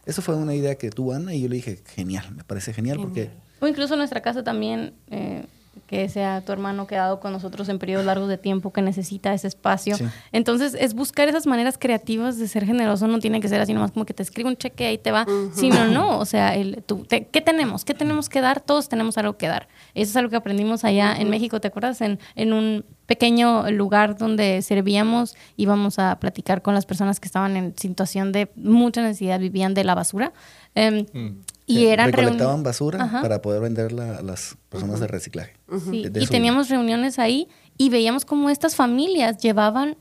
Eso 0.05 0.23
fue 0.23 0.35
una 0.35 0.55
idea 0.55 0.75
que 0.77 0.91
tuvo 0.91 1.13
Ana 1.13 1.35
y 1.35 1.43
yo 1.43 1.49
le 1.49 1.57
dije, 1.57 1.83
genial, 1.87 2.35
me 2.35 2.45
parece 2.45 2.73
genial, 2.73 2.99
porque... 2.99 3.31
O 3.61 3.67
incluso 3.67 3.95
en 3.95 3.99
nuestra 3.99 4.21
casa 4.21 4.43
también... 4.43 4.95
Eh, 5.09 5.45
que 5.87 6.09
sea 6.09 6.41
tu 6.41 6.53
hermano 6.53 6.87
quedado 6.87 7.21
con 7.21 7.33
nosotros 7.33 7.69
en 7.69 7.79
periodos 7.79 8.07
largos 8.07 8.29
de 8.29 8.39
tiempo, 8.39 8.73
que 8.73 8.81
necesita 8.83 9.35
ese 9.35 9.49
espacio. 9.49 9.97
Entonces, 10.31 10.77
es 10.79 10.95
buscar 10.95 11.29
esas 11.29 11.47
maneras 11.47 11.79
creativas 11.79 12.39
de 12.39 12.47
ser 12.47 12.65
generoso. 12.65 13.09
No 13.09 13.19
tiene 13.19 13.41
que 13.41 13.49
ser 13.49 13.61
así 13.61 13.75
nomás 13.75 13.91
como 13.91 14.05
que 14.05 14.15
te 14.15 14.23
escribe 14.23 14.49
un 14.49 14.57
cheque 14.57 14.85
y 14.85 14.87
ahí 14.87 14.99
te 14.99 15.11
va, 15.11 15.27
sino 15.53 15.87
no. 15.89 16.19
O 16.19 16.25
sea, 16.25 16.55
el, 16.55 16.83
tú, 16.85 17.07
¿qué 17.09 17.41
tenemos? 17.41 17.85
¿Qué 17.85 17.95
tenemos 17.95 18.29
que 18.29 18.41
dar? 18.41 18.61
Todos 18.61 18.89
tenemos 18.89 19.19
algo 19.19 19.37
que 19.37 19.49
dar. 19.49 19.69
Eso 19.95 20.11
es 20.11 20.17
algo 20.17 20.31
que 20.31 20.37
aprendimos 20.37 20.85
allá 20.85 21.15
en 21.17 21.29
México, 21.29 21.61
¿te 21.61 21.69
acuerdas? 21.69 22.01
En, 22.01 22.19
en 22.37 22.53
un 22.53 22.85
pequeño 23.07 23.69
lugar 23.73 24.17
donde 24.17 24.63
servíamos, 24.63 25.35
íbamos 25.57 25.99
a 25.99 26.21
platicar 26.21 26.63
con 26.63 26.75
las 26.75 26.87
personas 26.87 27.19
que 27.19 27.27
estaban 27.27 27.57
en 27.57 27.77
situación 27.77 28.31
de 28.31 28.49
mucha 28.55 29.03
necesidad, 29.03 29.41
vivían 29.41 29.75
de 29.75 29.83
la 29.83 29.97
basura. 29.97 30.33
Mm. 30.77 31.41
Y 31.71 31.87
eran 31.87 32.13
recolectaban 32.13 32.63
basura 32.63 33.21
para 33.23 33.43
poder 33.43 33.61
venderla 33.61 34.17
a 34.17 34.23
las 34.23 34.57
personas 34.69 35.01
de 35.01 35.07
reciclaje. 35.07 35.55
y 35.93 36.27
teníamos 36.27 36.69
reuniones 36.69 37.19
ahí 37.19 37.49
y 37.77 37.89
veíamos 37.91 38.25
cómo 38.25 38.51
estas 38.51 38.77
familias 38.77 39.39
llevaban 39.39 39.97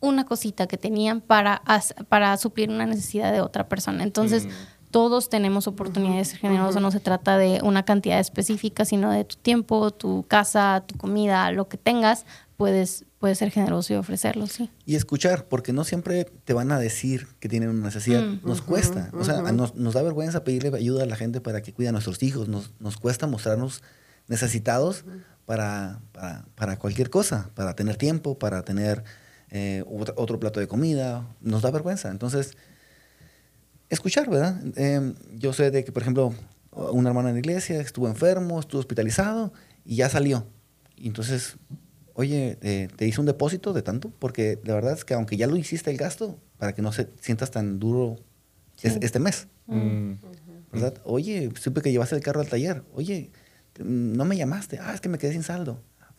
una 0.00 0.24
cosita 0.24 0.66
que 0.66 0.76
tenían 0.76 1.20
para, 1.20 1.62
para 2.08 2.36
suplir 2.36 2.68
una 2.68 2.86
necesidad 2.86 3.32
de 3.32 3.40
otra 3.40 3.68
persona. 3.68 4.02
Entonces, 4.02 4.46
mm. 4.46 4.50
todos 4.90 5.28
tenemos 5.28 5.66
oportunidades 5.66 6.28
de 6.28 6.32
ser 6.32 6.40
generosos. 6.40 6.80
No 6.80 6.90
se 6.90 7.00
trata 7.00 7.38
de 7.38 7.60
una 7.62 7.84
cantidad 7.84 8.20
específica, 8.20 8.84
sino 8.84 9.10
de 9.10 9.24
tu 9.24 9.36
tiempo, 9.36 9.90
tu 9.90 10.24
casa, 10.28 10.84
tu 10.86 10.96
comida, 10.96 11.50
lo 11.52 11.68
que 11.68 11.78
tengas, 11.78 12.26
puedes, 12.56 13.06
puedes 13.24 13.38
ser 13.38 13.50
generoso 13.50 13.94
y 13.94 13.96
ofrecerlo, 13.96 14.46
sí. 14.46 14.68
Y 14.84 14.96
escuchar, 14.96 15.46
porque 15.46 15.72
no 15.72 15.84
siempre 15.84 16.26
te 16.26 16.52
van 16.52 16.70
a 16.72 16.78
decir 16.78 17.26
que 17.40 17.48
tienen 17.48 17.70
una 17.70 17.84
necesidad. 17.86 18.20
Mm. 18.20 18.40
Nos 18.44 18.60
cuesta. 18.60 19.08
O 19.14 19.24
sea, 19.24 19.40
nos, 19.40 19.76
nos, 19.76 19.94
da 19.94 20.02
vergüenza 20.02 20.44
pedirle 20.44 20.76
ayuda 20.76 21.04
a 21.04 21.06
la 21.06 21.16
gente 21.16 21.40
para 21.40 21.62
que 21.62 21.72
cuide 21.72 21.88
a 21.88 21.92
nuestros 21.92 22.22
hijos. 22.22 22.48
Nos, 22.48 22.74
nos 22.80 22.98
cuesta 22.98 23.26
mostrarnos 23.26 23.82
necesitados 24.28 25.06
para, 25.46 26.02
para, 26.12 26.44
para, 26.54 26.78
cualquier 26.78 27.08
cosa, 27.08 27.48
para 27.54 27.74
tener 27.74 27.96
tiempo, 27.96 28.38
para 28.38 28.62
tener 28.62 29.04
eh, 29.50 29.82
otro, 29.86 30.38
plato 30.38 30.60
de 30.60 30.68
comida. 30.68 31.26
Nos 31.40 31.62
da 31.62 31.70
vergüenza. 31.70 32.10
Entonces, 32.10 32.58
escuchar, 33.88 34.28
¿verdad? 34.28 34.60
Em, 34.76 35.14
yo 35.32 35.54
sé 35.54 35.70
de 35.70 35.82
que, 35.82 35.92
por 35.92 36.02
ejemplo, 36.02 36.34
una 36.72 37.08
hermana 37.08 37.30
en 37.30 37.36
la 37.36 37.40
iglesia 37.40 37.80
estuvo 37.80 38.06
enfermo, 38.06 38.60
estuvo 38.60 38.80
hospitalizado 38.80 39.50
y 39.82 39.96
ya 39.96 40.10
salió. 40.10 40.46
Y 40.94 41.06
entonces 41.06 41.56
oye, 42.14 42.58
eh, 42.62 42.88
te 42.96 43.06
hice 43.06 43.20
un 43.20 43.26
depósito 43.26 43.72
de 43.72 43.82
tanto, 43.82 44.10
porque 44.18 44.58
la 44.64 44.74
verdad 44.74 44.94
es 44.94 45.04
que 45.04 45.14
aunque 45.14 45.36
ya 45.36 45.46
lo 45.46 45.56
hiciste 45.56 45.90
el 45.90 45.96
gasto, 45.96 46.38
para 46.58 46.74
que 46.74 46.82
no 46.82 46.92
se 46.92 47.08
sientas 47.20 47.50
tan 47.50 47.78
duro 47.78 48.16
este 48.82 49.18
mes. 49.18 49.48
Mm. 49.66 50.14
¿Verdad? 50.72 50.94
Oye, 51.04 51.52
supe 51.60 51.82
que 51.82 51.92
llevaste 51.92 52.16
el 52.16 52.22
carro 52.22 52.40
al 52.40 52.48
taller. 52.48 52.82
Oye, 52.94 53.30
no 53.78 54.24
me 54.24 54.36
llamaste. 54.36 54.78
Ah, 54.80 54.92
es 54.94 55.00
que 55.00 55.08
me 55.08 55.18
quedé 55.18 55.32
sin 55.32 55.42
saldo. 55.42 55.80
Ah, 56.00 56.10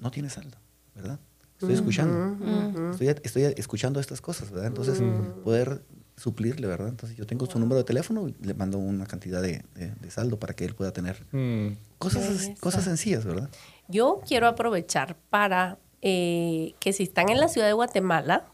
no 0.00 0.10
tienes 0.10 0.34
saldo, 0.34 0.56
¿verdad? 0.94 1.18
Estoy 1.54 1.74
escuchando. 1.74 2.90
estoy, 2.90 3.08
estoy, 3.08 3.42
escuchando 3.56 4.00
estas 4.00 4.20
cosas, 4.20 4.50
¿verdad? 4.50 4.66
Entonces, 4.66 5.00
poder 5.42 5.82
suplirle, 6.16 6.66
¿verdad? 6.66 6.88
Entonces, 6.88 7.16
yo 7.16 7.26
tengo 7.26 7.46
su 7.46 7.58
número 7.58 7.78
de 7.78 7.84
teléfono 7.84 8.28
y 8.28 8.34
le 8.42 8.54
mando 8.54 8.78
una 8.78 9.06
cantidad 9.06 9.42
de, 9.42 9.62
saldo 10.10 10.38
para 10.38 10.54
que 10.54 10.64
él 10.64 10.74
pueda 10.74 10.92
tener 10.92 11.24
mm. 11.32 11.76
cosas, 11.98 12.50
cosas 12.60 12.84
sencillas, 12.84 13.24
¿verdad? 13.24 13.50
Yo 13.88 14.20
quiero 14.26 14.48
aprovechar 14.48 15.16
para 15.30 15.78
eh, 16.02 16.74
que 16.80 16.92
si 16.92 17.04
están 17.04 17.28
en 17.28 17.40
la 17.40 17.48
ciudad 17.48 17.66
de 17.66 17.72
Guatemala 17.72 18.46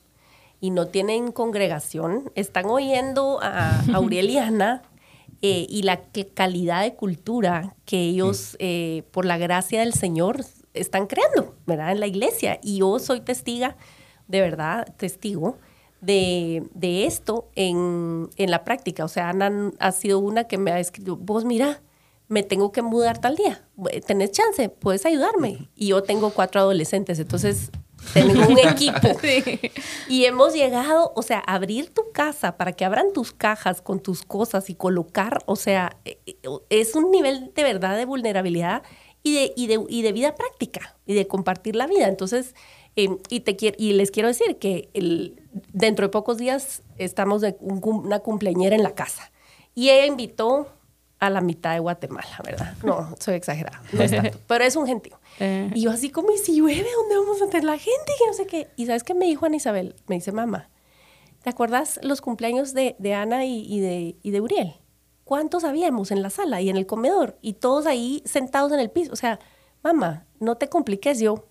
y 0.61 0.71
no 0.71 0.87
tienen 0.89 1.33
congregación, 1.33 2.31
están 2.35 2.67
oyendo 2.67 3.41
a 3.43 3.83
Aureliana 3.95 4.83
eh, 5.41 5.67
y 5.69 5.83
la 5.83 6.03
calidad 6.35 6.83
de 6.83 6.95
cultura 6.95 7.75
que 7.85 8.01
ellos, 8.01 8.57
eh, 8.59 9.03
por 9.11 9.25
la 9.25 9.39
gracia 9.39 9.81
del 9.81 9.93
Señor, 9.93 10.45
están 10.73 11.07
creando, 11.07 11.55
¿verdad? 11.67 11.93
En 11.93 12.01
la 12.01 12.07
iglesia. 12.07 12.61
Y 12.63 12.79
yo 12.79 12.99
soy 12.99 13.21
testiga, 13.21 13.77
de 14.29 14.41
verdad, 14.41 14.87
testigo 14.97 15.59
de, 16.01 16.63
esto 17.07 17.49
en, 17.55 18.29
en, 18.37 18.51
la 18.51 18.65
práctica. 18.65 19.05
O 19.05 19.09
sea, 19.09 19.31
Ana 19.31 19.73
ha 19.79 19.93
sido 19.93 20.19
una 20.19 20.45
que 20.45 20.59
me 20.59 20.73
ha 20.73 20.79
escrito, 20.79 21.17
vos 21.17 21.45
mira, 21.45 21.81
me 22.33 22.43
tengo 22.43 22.73
que 22.73 22.81
mudar 22.81 23.19
tal 23.19 23.37
día. 23.37 23.63
¿Tenés 24.07 24.31
chance? 24.33 24.71
¿Puedes 24.71 25.05
ayudarme? 25.05 25.69
Y 25.77 25.89
yo 25.89 26.03
tengo 26.03 26.31
cuatro 26.31 26.63
adolescentes, 26.63 27.19
entonces 27.19 27.71
tengo 28.15 28.47
un 28.49 28.59
equipo. 28.71 29.09
Y 30.09 30.25
hemos 30.25 30.55
llegado, 30.55 31.13
o 31.15 31.21
sea, 31.21 31.41
abrir 31.41 31.91
tu 31.91 32.11
casa 32.11 32.57
para 32.57 32.73
que 32.73 32.87
abran 32.87 33.13
tus 33.13 33.33
cajas 33.35 33.83
con 33.83 34.01
tus 34.01 34.23
cosas 34.23 34.71
y 34.71 34.75
colocar, 34.75 35.43
o 35.45 35.57
sea, 35.57 35.99
e, 36.07 36.21
e, 36.25 36.37
es 36.71 36.95
un 36.95 37.11
nivel 37.11 37.53
de 37.55 37.65
verdad 37.65 37.99
de 37.99 38.07
vulnerabilidad 38.07 38.83
y 39.23 39.35
de, 39.35 39.53
y 39.55 39.67
de, 39.67 39.85
y 39.87 40.01
de 40.01 40.13
vida 40.13 40.35
práctica 40.35 40.97
y 41.05 41.13
de 41.13 41.27
compartir 41.27 41.77
la 41.77 41.87
vida. 41.87 42.09
Entonces, 42.09 42.55
em, 42.97 43.19
y, 43.29 43.41
te 43.41 43.57
quiero, 43.57 43.77
y 43.79 43.93
les 43.93 44.11
quiero 44.11 44.29
decir 44.29 44.57
que 44.57 44.89
el, 44.95 45.39
dentro 45.75 46.07
de 46.07 46.11
pocos 46.11 46.39
días 46.39 46.81
estamos 46.97 47.43
de 47.43 47.59
una 47.61 48.21
cumpleañera 48.21 48.75
en 48.75 48.83
la 48.83 48.95
casa. 48.95 49.31
Y 49.75 49.91
ella 49.91 50.07
invitó 50.07 50.69
a 51.23 51.31
la 51.31 51.41
mitad 51.41 51.73
de 51.73 51.79
Guatemala, 51.79 52.41
¿verdad? 52.45 52.75
No, 52.83 53.15
soy 53.21 53.35
exagerada, 53.35 53.81
no 53.93 54.03
es 54.03 54.11
tanto, 54.11 54.39
pero 54.49 54.65
es 54.65 54.75
un 54.75 54.89
gentío. 54.89 55.21
Eh. 55.39 55.71
Y 55.73 55.83
yo 55.83 55.93
así 55.93 56.11
como, 56.11 56.33
¿y 56.33 56.39
si 56.39 56.57
llueve? 56.57 56.85
¿Dónde 56.97 57.17
vamos 57.17 57.41
a 57.41 57.47
tener 57.47 57.63
la 57.63 57.79
gente? 57.79 58.13
Y 58.21 58.27
no 58.27 58.33
sé 58.33 58.47
qué. 58.47 58.69
Y 58.75 58.87
¿sabes 58.87 59.05
qué 59.05 59.15
me 59.15 59.27
dijo 59.27 59.47
Ana 59.47 59.55
Isabel? 59.55 59.95
Me 60.09 60.17
dice, 60.17 60.33
mamá, 60.33 60.69
¿te 61.45 61.51
acuerdas 61.51 62.01
los 62.03 62.21
cumpleaños 62.21 62.75
de, 62.75 62.97
de 62.99 63.15
Ana 63.15 63.45
y, 63.45 63.65
y 63.73 63.79
de, 63.79 64.17
y 64.21 64.31
de 64.33 64.41
Uriel? 64.41 64.75
¿Cuántos 65.23 65.63
habíamos 65.63 66.11
en 66.11 66.23
la 66.23 66.31
sala 66.31 66.61
y 66.61 66.69
en 66.71 66.77
el 66.77 66.87
comedor? 66.87 67.39
Y 67.41 67.53
todos 67.53 67.87
ahí 67.87 68.21
sentados 68.25 68.73
en 68.73 68.81
el 68.81 68.91
piso. 68.91 69.13
O 69.13 69.17
sea, 69.17 69.39
mamá, 69.85 70.27
no 70.41 70.57
te 70.57 70.69
compliques 70.69 71.21
yo. 71.21 71.47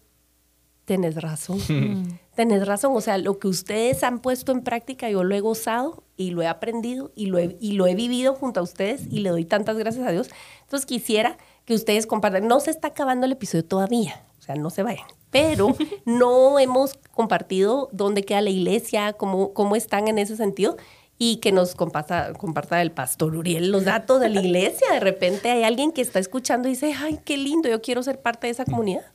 Tienes 0.86 1.16
razón. 1.22 1.60
Tenés 2.36 2.66
razón. 2.66 2.96
O 2.96 3.02
sea, 3.02 3.18
lo 3.18 3.40
que 3.40 3.48
ustedes 3.48 4.04
han 4.04 4.20
puesto 4.20 4.52
en 4.52 4.62
práctica, 4.62 5.10
yo 5.10 5.24
lo 5.24 5.36
he 5.36 5.40
gozado 5.40 6.04
y 6.18 6.32
lo 6.32 6.42
he 6.42 6.48
aprendido 6.48 7.12
y 7.16 7.28
lo 7.28 7.38
he, 7.38 7.58
y 7.60 7.74
lo 7.74 7.88
he 7.88 7.96
vivido 7.96 8.34
junto 8.34 8.60
a 8.60 8.64
ustedes 8.64 9.04
y 9.10 9.20
le 9.20 9.30
doy 9.30 9.46
tantas 9.46 9.78
gracias 9.78 10.08
a 10.08 10.12
Dios. 10.12 10.30
Entonces 10.64 10.86
quisiera 10.86 11.38
que 11.66 11.76
ustedes 11.76 12.08
compartan. 12.08 12.48
No 12.48 12.60
se 12.60 12.72
está 12.72 12.90
acabando 12.90 13.26
el 13.26 13.34
episodio 13.34 13.66
todavía. 13.66 14.24
O 14.40 14.42
sea, 14.42 14.56
no 14.56 14.70
se 14.70 14.84
vayan. 14.84 15.06
Pero 15.30 15.76
no 16.06 16.58
hemos 16.60 16.96
compartido 17.12 17.90
dónde 17.92 18.24
queda 18.24 18.42
la 18.42 18.50
iglesia, 18.50 19.14
cómo, 19.14 19.54
cómo 19.54 19.76
están 19.76 20.08
en 20.08 20.18
ese 20.18 20.36
sentido 20.36 20.78
y 21.24 21.36
que 21.38 21.52
nos 21.52 21.76
comparta, 21.76 22.34
comparta 22.34 22.82
el 22.82 22.92
pastor 22.92 23.36
Uriel 23.36 23.72
los 23.72 23.86
datos 23.86 24.20
de 24.20 24.30
la 24.30 24.42
iglesia. 24.42 24.92
De 24.92 25.00
repente 25.00 25.52
hay 25.52 25.62
alguien 25.62 25.92
que 25.92 26.02
está 26.02 26.18
escuchando 26.18 26.68
y 26.68 26.72
dice, 26.72 26.96
ay, 26.98 27.20
qué 27.24 27.38
lindo, 27.38 27.70
yo 27.70 27.80
quiero 27.80 28.02
ser 28.02 28.20
parte 28.20 28.48
de 28.48 28.52
esa 28.52 28.66
comunidad. 28.66 29.06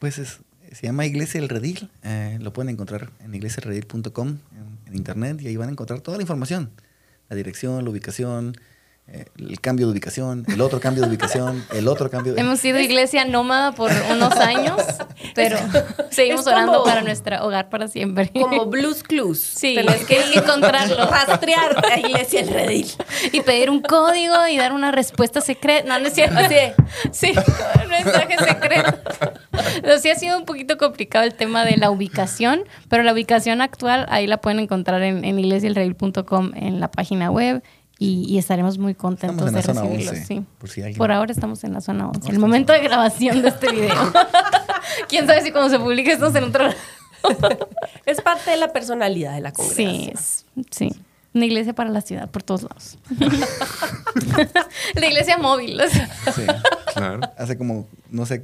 Pues 0.00 0.18
es, 0.18 0.40
se 0.74 0.86
llama 0.86 1.04
Iglesia 1.06 1.38
El 1.40 1.48
Redil. 1.48 1.90
Eh, 2.02 2.38
lo 2.40 2.52
pueden 2.52 2.68
encontrar 2.70 3.10
en 3.24 3.34
iglesiaelredil.com 3.34 4.28
en, 4.28 4.78
en 4.88 4.94
internet 4.96 5.40
y 5.42 5.48
ahí 5.48 5.56
van 5.56 5.68
a 5.68 5.72
encontrar 5.72 6.00
toda 6.00 6.16
la 6.16 6.22
información. 6.22 6.70
La 7.28 7.36
dirección, 7.36 7.84
la 7.84 7.90
ubicación, 7.90 8.56
eh, 9.08 9.24
el 9.38 9.60
cambio 9.60 9.86
de 9.86 9.92
ubicación, 9.92 10.44
el 10.48 10.60
otro 10.60 10.78
cambio 10.80 11.02
de 11.02 11.08
ubicación, 11.08 11.64
el 11.72 11.88
otro 11.88 12.08
cambio 12.10 12.34
de... 12.34 12.40
Hemos 12.40 12.60
sido 12.60 12.78
iglesia 12.78 13.24
nómada 13.24 13.72
por 13.72 13.90
unos 14.10 14.32
años, 14.36 14.76
pero 15.34 15.58
seguimos 16.10 16.40
es 16.46 16.52
como- 16.52 16.56
orando 16.56 16.84
para 16.84 17.02
nuestro 17.02 17.44
hogar 17.44 17.68
para 17.68 17.88
siempre. 17.88 18.30
Como 18.32 18.66
Blues 18.70 19.02
Clues. 19.02 19.40
Sí, 19.40 19.74
Tenés 19.74 20.04
que 20.04 20.18
hay 20.18 20.30
que 20.30 20.38
encontrarlo. 20.38 20.96
Rastrear 21.10 21.84
a 21.84 21.98
Iglesia 21.98 22.40
El 22.42 22.48
Redil. 22.48 22.86
y 23.32 23.40
pedir 23.40 23.70
un 23.70 23.82
código 23.82 24.46
y 24.48 24.56
dar 24.56 24.72
una 24.72 24.92
respuesta 24.92 25.40
secreta. 25.40 25.88
No, 25.88 25.98
no 25.98 26.06
es 26.06 26.14
cierto. 26.14 26.38
Así 26.38 26.54
es. 26.54 26.74
Sí, 27.12 27.32
un 27.82 27.88
mensaje 27.88 28.36
secreto. 28.38 28.98
Pero 29.82 29.98
sí 29.98 30.10
ha 30.10 30.14
sido 30.14 30.38
un 30.38 30.44
poquito 30.44 30.78
complicado 30.78 31.24
el 31.24 31.34
tema 31.34 31.64
de 31.64 31.76
la 31.76 31.90
ubicación, 31.90 32.62
pero 32.88 33.02
la 33.02 33.12
ubicación 33.12 33.60
actual 33.60 34.06
ahí 34.08 34.26
la 34.26 34.38
pueden 34.38 34.58
encontrar 34.60 35.02
en, 35.02 35.24
en 35.24 35.38
en 35.38 36.80
la 36.80 36.90
página 36.90 37.30
web 37.30 37.62
y, 37.98 38.24
y 38.28 38.38
estaremos 38.38 38.78
muy 38.78 38.94
contentos 38.94 39.46
en 39.48 39.54
de 39.54 39.62
recibirlos. 39.62 40.08
11, 40.08 40.24
sí. 40.24 40.44
por 40.58 40.68
si 40.70 40.80
alguien- 40.80 40.98
Por 40.98 41.12
ahora 41.12 41.30
estamos 41.32 41.62
en 41.64 41.72
la 41.74 41.80
zona 41.80 42.08
11. 42.08 42.30
El 42.30 42.38
momento 42.38 42.72
de 42.72 42.80
grabación 42.80 43.42
de 43.42 43.48
este 43.48 43.70
video. 43.70 43.94
¿Quién 45.08 45.26
sabe 45.26 45.42
si 45.42 45.52
cuando 45.52 45.70
se 45.70 45.78
publique 45.78 46.12
esto 46.12 46.34
en 46.36 46.44
otro... 46.44 46.68
Es 48.06 48.20
parte 48.20 48.50
de 48.50 48.56
la 48.56 48.72
personalidad 48.72 49.34
de 49.34 49.40
la 49.42 49.50
Sí, 49.50 49.56
congregación. 49.56 50.10
es- 50.16 50.44
sí. 50.70 50.90
Una 51.34 51.46
iglesia 51.46 51.72
para 51.72 51.88
la 51.90 52.00
ciudad, 52.02 52.28
por 52.28 52.42
todos 52.42 52.62
lados. 52.64 52.98
la 54.94 55.06
iglesia 55.06 55.38
móvil. 55.38 55.80
o 55.80 55.88
sea. 55.88 56.08
Sí. 56.34 56.42
Claro. 56.94 57.20
Hace 57.38 57.56
como, 57.56 57.86
no 58.10 58.26
sé, 58.26 58.42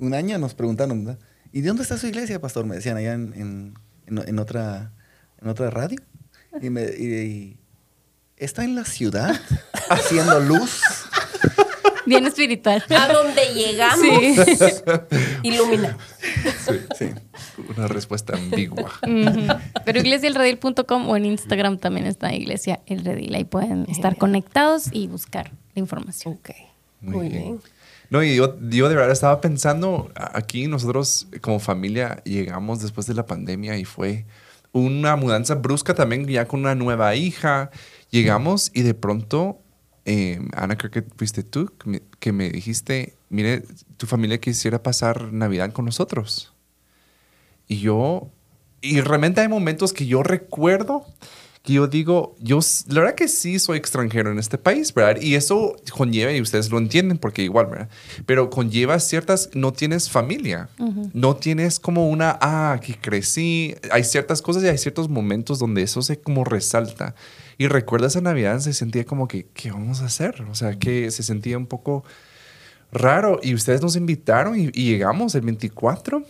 un 0.00 0.14
año 0.14 0.38
nos 0.38 0.54
preguntaron, 0.54 1.04
¿verdad? 1.04 1.20
¿y 1.52 1.60
de 1.60 1.68
dónde 1.68 1.82
está 1.84 1.96
su 1.98 2.06
iglesia, 2.06 2.40
pastor? 2.40 2.64
Me 2.66 2.74
decían 2.76 2.96
allá 2.96 3.14
en, 3.14 3.32
en, 3.34 3.74
en- 4.06 4.28
en 4.28 4.38
otra, 4.38 4.92
en 5.40 5.48
otra 5.48 5.70
radio. 5.70 5.98
Y, 6.60 6.70
me, 6.70 6.82
y- 6.84 7.14
y, 7.14 7.56
¿está 8.36 8.64
en 8.64 8.74
la 8.74 8.84
ciudad 8.84 9.40
haciendo 9.90 10.40
luz? 10.40 10.82
Bien 12.06 12.26
espiritual. 12.26 12.84
A 12.90 13.08
donde 13.12 13.40
llegamos, 13.54 14.04
Sí. 14.44 14.82
ilumina. 15.42 15.96
Sí. 16.98 17.06
Una 17.76 17.88
respuesta 17.88 18.34
ambigua. 18.36 18.92
Pero 19.84 20.00
iglesiaelredil.com 20.00 21.08
o 21.08 21.16
en 21.16 21.24
Instagram 21.24 21.78
también 21.78 22.06
está 22.06 22.34
Iglesia 22.34 22.80
El 22.86 23.04
Redil. 23.04 23.34
Ahí 23.34 23.44
pueden 23.44 23.86
estar 23.88 24.16
conectados 24.18 24.88
y 24.92 25.06
buscar 25.06 25.52
la 25.74 25.80
información. 25.80 26.34
Ok. 26.34 26.50
Muy, 27.00 27.16
Muy, 27.16 27.28
bien. 27.28 27.42
bien. 27.42 27.60
No, 28.10 28.22
y 28.22 28.36
yo, 28.36 28.56
yo 28.70 28.88
de 28.88 28.94
verdad 28.94 29.12
estaba 29.12 29.40
pensando, 29.40 30.10
aquí 30.14 30.68
nosotros 30.68 31.26
como 31.40 31.58
familia 31.58 32.22
llegamos 32.24 32.80
después 32.80 33.06
de 33.06 33.14
la 33.14 33.26
pandemia 33.26 33.76
y 33.78 33.84
fue 33.84 34.26
una 34.72 35.16
mudanza 35.16 35.54
brusca 35.54 35.94
también, 35.94 36.26
ya 36.26 36.46
con 36.46 36.60
una 36.60 36.74
nueva 36.74 37.14
hija. 37.14 37.70
Llegamos 38.10 38.70
y 38.74 38.82
de 38.82 38.94
pronto, 38.94 39.58
eh, 40.04 40.40
Ana, 40.54 40.76
creo 40.76 40.90
que 40.90 41.02
fuiste 41.16 41.42
tú 41.42 41.72
que 41.78 41.90
me, 41.90 42.02
que 42.20 42.32
me 42.32 42.50
dijiste, 42.50 43.16
mire, 43.30 43.64
tu 43.96 44.06
familia 44.06 44.38
quisiera 44.38 44.82
pasar 44.82 45.32
Navidad 45.32 45.72
con 45.72 45.84
nosotros. 45.84 46.52
Y 47.66 47.78
yo, 47.78 48.30
y 48.80 49.00
realmente 49.00 49.40
hay 49.40 49.48
momentos 49.48 49.92
que 49.92 50.06
yo 50.06 50.22
recuerdo 50.22 51.06
que 51.64 51.72
yo 51.72 51.86
digo, 51.86 52.36
yo, 52.40 52.60
la 52.88 53.00
verdad 53.00 53.14
que 53.14 53.26
sí 53.26 53.58
soy 53.58 53.78
extranjero 53.78 54.30
en 54.30 54.38
este 54.38 54.58
país, 54.58 54.92
¿verdad? 54.92 55.20
Y 55.22 55.34
eso 55.34 55.76
conlleva, 55.96 56.30
y 56.30 56.42
ustedes 56.42 56.70
lo 56.70 56.76
entienden 56.76 57.16
porque 57.16 57.42
igual, 57.42 57.66
¿verdad? 57.66 57.88
Pero 58.26 58.50
conlleva 58.50 59.00
ciertas, 59.00 59.48
no 59.54 59.72
tienes 59.72 60.10
familia, 60.10 60.68
no 61.14 61.36
tienes 61.36 61.80
como 61.80 62.10
una, 62.10 62.36
ah, 62.42 62.72
aquí 62.72 62.92
crecí, 62.92 63.74
hay 63.90 64.04
ciertas 64.04 64.42
cosas 64.42 64.62
y 64.62 64.68
hay 64.68 64.76
ciertos 64.76 65.08
momentos 65.08 65.58
donde 65.58 65.80
eso 65.80 66.02
se 66.02 66.20
como 66.20 66.44
resalta. 66.44 67.14
Y 67.56 67.66
recuerda 67.68 68.08
esa 68.08 68.20
Navidad, 68.20 68.60
se 68.60 68.74
sentía 68.74 69.06
como 69.06 69.26
que, 69.26 69.46
¿qué 69.54 69.70
vamos 69.70 70.02
a 70.02 70.04
hacer? 70.04 70.42
O 70.50 70.54
sea, 70.54 70.78
que 70.78 71.10
se 71.10 71.22
sentía 71.22 71.56
un 71.56 71.66
poco 71.66 72.04
raro 72.92 73.40
y 73.42 73.54
ustedes 73.54 73.80
nos 73.80 73.96
invitaron 73.96 74.60
y, 74.60 74.64
y 74.74 74.90
llegamos 74.90 75.34
el 75.34 75.40
24 75.40 76.24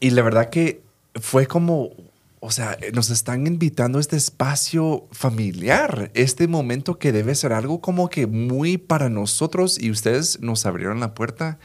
y 0.00 0.10
la 0.10 0.22
verdad 0.22 0.50
que 0.50 0.82
fue 1.14 1.46
como, 1.46 1.90
o 2.40 2.50
sea, 2.50 2.78
nos 2.94 3.10
están 3.10 3.46
invitando 3.46 3.98
a 3.98 4.00
este 4.00 4.16
espacio 4.16 5.06
familiar, 5.12 6.10
este 6.14 6.48
momento 6.48 6.98
que 6.98 7.12
debe 7.12 7.34
ser 7.34 7.52
algo 7.52 7.82
como 7.82 8.08
que 8.08 8.26
muy 8.26 8.78
para 8.78 9.10
nosotros 9.10 9.80
y 9.80 9.90
ustedes 9.90 10.40
nos 10.40 10.64
abrieron 10.64 11.00
la 11.00 11.14
puerta. 11.14 11.58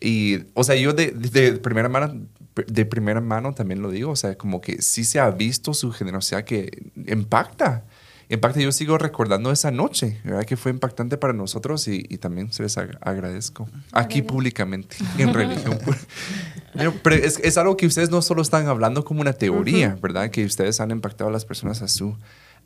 Y, 0.00 0.40
o 0.54 0.64
sea, 0.64 0.74
yo 0.74 0.92
de, 0.92 1.12
de 1.12 1.52
primera 1.52 1.88
mano, 1.88 2.26
de 2.66 2.84
primera 2.84 3.20
mano 3.20 3.54
también 3.54 3.82
lo 3.82 3.90
digo, 3.90 4.10
o 4.10 4.16
sea, 4.16 4.36
como 4.36 4.60
que 4.60 4.82
sí 4.82 5.04
se 5.04 5.20
ha 5.20 5.30
visto 5.30 5.74
su 5.74 5.92
generosidad 5.92 6.44
que 6.44 6.90
impacta. 7.06 7.84
Impacta, 8.28 8.60
yo 8.60 8.72
sigo 8.72 8.98
recordando 8.98 9.52
esa 9.52 9.70
noche, 9.70 10.20
¿verdad? 10.24 10.44
Que 10.44 10.56
fue 10.56 10.72
impactante 10.72 11.16
para 11.16 11.32
nosotros 11.32 11.86
y, 11.86 12.04
y 12.08 12.18
también 12.18 12.52
se 12.52 12.64
les 12.64 12.76
ag- 12.76 12.98
agradezco. 13.00 13.68
Aquí 13.92 14.20
públicamente, 14.22 14.96
en 15.18 15.32
religión. 15.32 15.78
Pero, 17.02 17.16
es, 17.16 17.38
es 17.42 17.56
algo 17.56 17.76
que 17.76 17.86
ustedes 17.86 18.10
no 18.10 18.20
solo 18.22 18.42
están 18.42 18.66
hablando 18.66 19.04
como 19.04 19.20
una 19.20 19.32
teoría, 19.32 19.96
¿verdad? 20.02 20.30
Que 20.30 20.44
ustedes 20.44 20.80
han 20.80 20.90
impactado 20.90 21.30
a 21.30 21.32
las 21.32 21.44
personas 21.44 21.82
a 21.82 21.88
su 21.88 22.16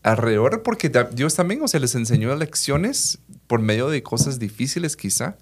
alrededor, 0.02 0.62
porque 0.62 0.90
Dios 1.12 1.34
también, 1.34 1.60
o 1.62 1.68
sea, 1.68 1.78
les 1.78 1.94
enseñó 1.94 2.34
lecciones 2.34 3.18
por 3.46 3.60
medio 3.60 3.88
de 3.90 4.02
cosas 4.02 4.38
difíciles 4.38 4.96
quizá, 4.96 5.36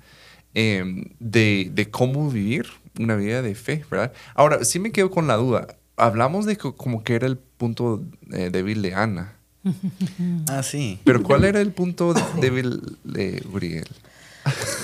eh, 0.55 0.85
de, 1.21 1.71
de 1.73 1.91
cómo 1.91 2.29
vivir 2.31 2.67
una 2.99 3.15
vida 3.15 3.41
de 3.41 3.55
fe, 3.55 3.85
¿verdad? 3.91 4.13
Ahora, 4.35 4.65
sí 4.65 4.81
me 4.81 4.91
quedo 4.91 5.11
con 5.11 5.29
la 5.29 5.37
duda. 5.37 5.69
Hablamos 5.97 6.45
de 6.45 6.57
co- 6.57 6.75
como 6.77 7.05
que 7.05 7.15
era 7.15 7.27
el 7.27 7.39
punto 7.39 8.05
eh, 8.33 8.51
débil 8.53 8.83
de 8.83 8.95
Ana, 8.95 9.37
Ah, 10.49 10.63
sí. 10.63 11.01
pero 11.05 11.23
¿cuál 11.23 11.45
era 11.45 11.61
el 11.61 11.73
punto 11.73 12.15
débil 12.41 12.97
de 13.05 13.43
Uriel? 13.53 13.87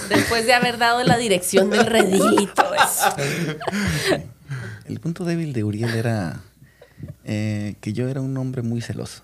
Después 0.08 0.46
de 0.46 0.52
haber 0.52 0.78
dado 0.78 1.02
la 1.04 1.16
dirección 1.16 1.70
del 1.70 1.86
todo 2.54 2.74
eso. 2.74 4.24
El 4.86 5.00
punto 5.00 5.24
débil 5.24 5.52
de 5.52 5.64
Uriel 5.64 5.94
era 5.94 6.40
eh, 7.24 7.76
que 7.80 7.92
yo 7.92 8.08
era 8.08 8.20
un 8.20 8.36
hombre 8.36 8.62
muy 8.62 8.80
celoso. 8.82 9.22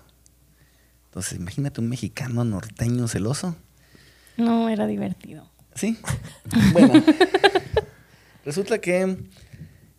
Entonces, 1.05 1.37
imagínate 1.37 1.81
un 1.81 1.89
mexicano 1.89 2.43
norteño 2.43 3.07
celoso. 3.07 3.55
No, 4.37 4.69
era 4.69 4.87
divertido. 4.87 5.49
Sí. 5.75 5.97
Bueno, 6.73 6.93
resulta 8.43 8.79
que 8.79 9.17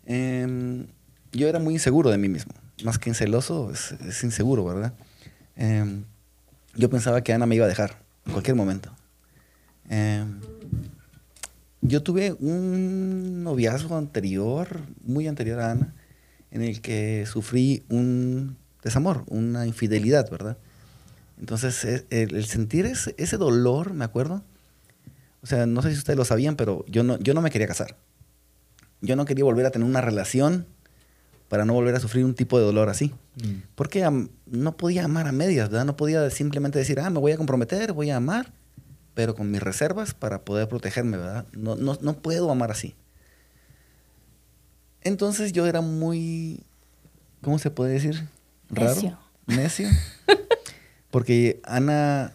em, 0.05 0.87
yo 1.31 1.47
era 1.47 1.59
muy 1.59 1.73
inseguro 1.75 2.09
de 2.09 2.17
mí 2.17 2.29
mismo. 2.29 2.53
Más 2.83 2.99
que 2.99 3.13
celoso, 3.13 3.71
es, 3.71 3.91
es 4.07 4.23
inseguro, 4.23 4.65
¿verdad? 4.65 4.93
Em, 5.55 6.05
yo 6.75 6.89
pensaba 6.89 7.21
que 7.23 7.33
Ana 7.33 7.45
me 7.45 7.55
iba 7.55 7.65
a 7.65 7.69
dejar 7.69 8.03
en 8.25 8.31
cualquier 8.33 8.55
momento. 8.55 8.91
Em, 9.89 10.39
yo 11.81 12.01
tuve 12.01 12.33
un 12.39 13.43
noviazgo 13.43 13.97
anterior, 13.97 14.79
muy 15.03 15.27
anterior 15.27 15.59
a 15.59 15.71
Ana, 15.71 15.93
en 16.51 16.61
el 16.61 16.81
que 16.81 17.25
sufrí 17.27 17.83
un 17.89 18.57
desamor, 18.83 19.23
una 19.27 19.65
infidelidad, 19.67 20.29
¿verdad? 20.29 20.57
Entonces, 21.39 21.83
e- 21.83 22.05
el, 22.09 22.35
el 22.35 22.45
sentir 22.45 22.85
ese, 22.85 23.15
ese 23.17 23.37
dolor, 23.37 23.93
me 23.93 24.05
acuerdo, 24.05 24.43
o 25.41 25.45
sea, 25.47 25.65
no 25.65 25.81
sé 25.81 25.91
si 25.91 25.97
ustedes 25.97 26.17
lo 26.17 26.25
sabían, 26.25 26.55
pero 26.55 26.85
yo 26.87 27.03
no, 27.03 27.17
yo 27.19 27.33
no 27.33 27.41
me 27.41 27.49
quería 27.51 27.67
casar. 27.67 27.97
Yo 29.01 29.17
no 29.17 29.25
quería 29.25 29.43
volver 29.43 29.65
a 29.65 29.71
tener 29.71 29.85
una 29.87 29.99
relación 29.99 30.65
para 31.53 31.65
no 31.65 31.73
volver 31.75 31.93
a 31.93 31.99
sufrir 31.99 32.25
un 32.25 32.33
tipo 32.33 32.57
de 32.57 32.65
dolor 32.65 32.89
así. 32.89 33.13
Porque 33.75 34.03
am- 34.03 34.29
no 34.47 34.75
podía 34.75 35.05
amar 35.05 35.27
a 35.27 35.31
medias, 35.31 35.69
¿verdad? 35.69 35.85
No 35.85 35.95
podía 35.95 36.27
simplemente 36.31 36.79
decir, 36.79 36.99
ah, 36.99 37.11
me 37.11 37.19
voy 37.19 37.31
a 37.31 37.37
comprometer, 37.37 37.93
voy 37.93 38.09
a 38.09 38.15
amar, 38.15 38.51
pero 39.13 39.35
con 39.35 39.51
mis 39.51 39.61
reservas 39.61 40.15
para 40.15 40.41
poder 40.41 40.67
protegerme, 40.67 41.15
¿verdad? 41.17 41.45
No, 41.53 41.75
no, 41.75 41.95
no 42.01 42.15
puedo 42.15 42.49
amar 42.49 42.71
así. 42.71 42.95
Entonces 45.01 45.51
yo 45.53 45.67
era 45.67 45.81
muy, 45.81 46.61
¿cómo 47.43 47.59
se 47.59 47.69
puede 47.69 47.93
decir? 47.93 48.27
Raro. 48.71 48.95
Necio. 48.95 49.19
Necio. 49.45 49.87
Porque 51.11 51.61
Ana 51.65 52.33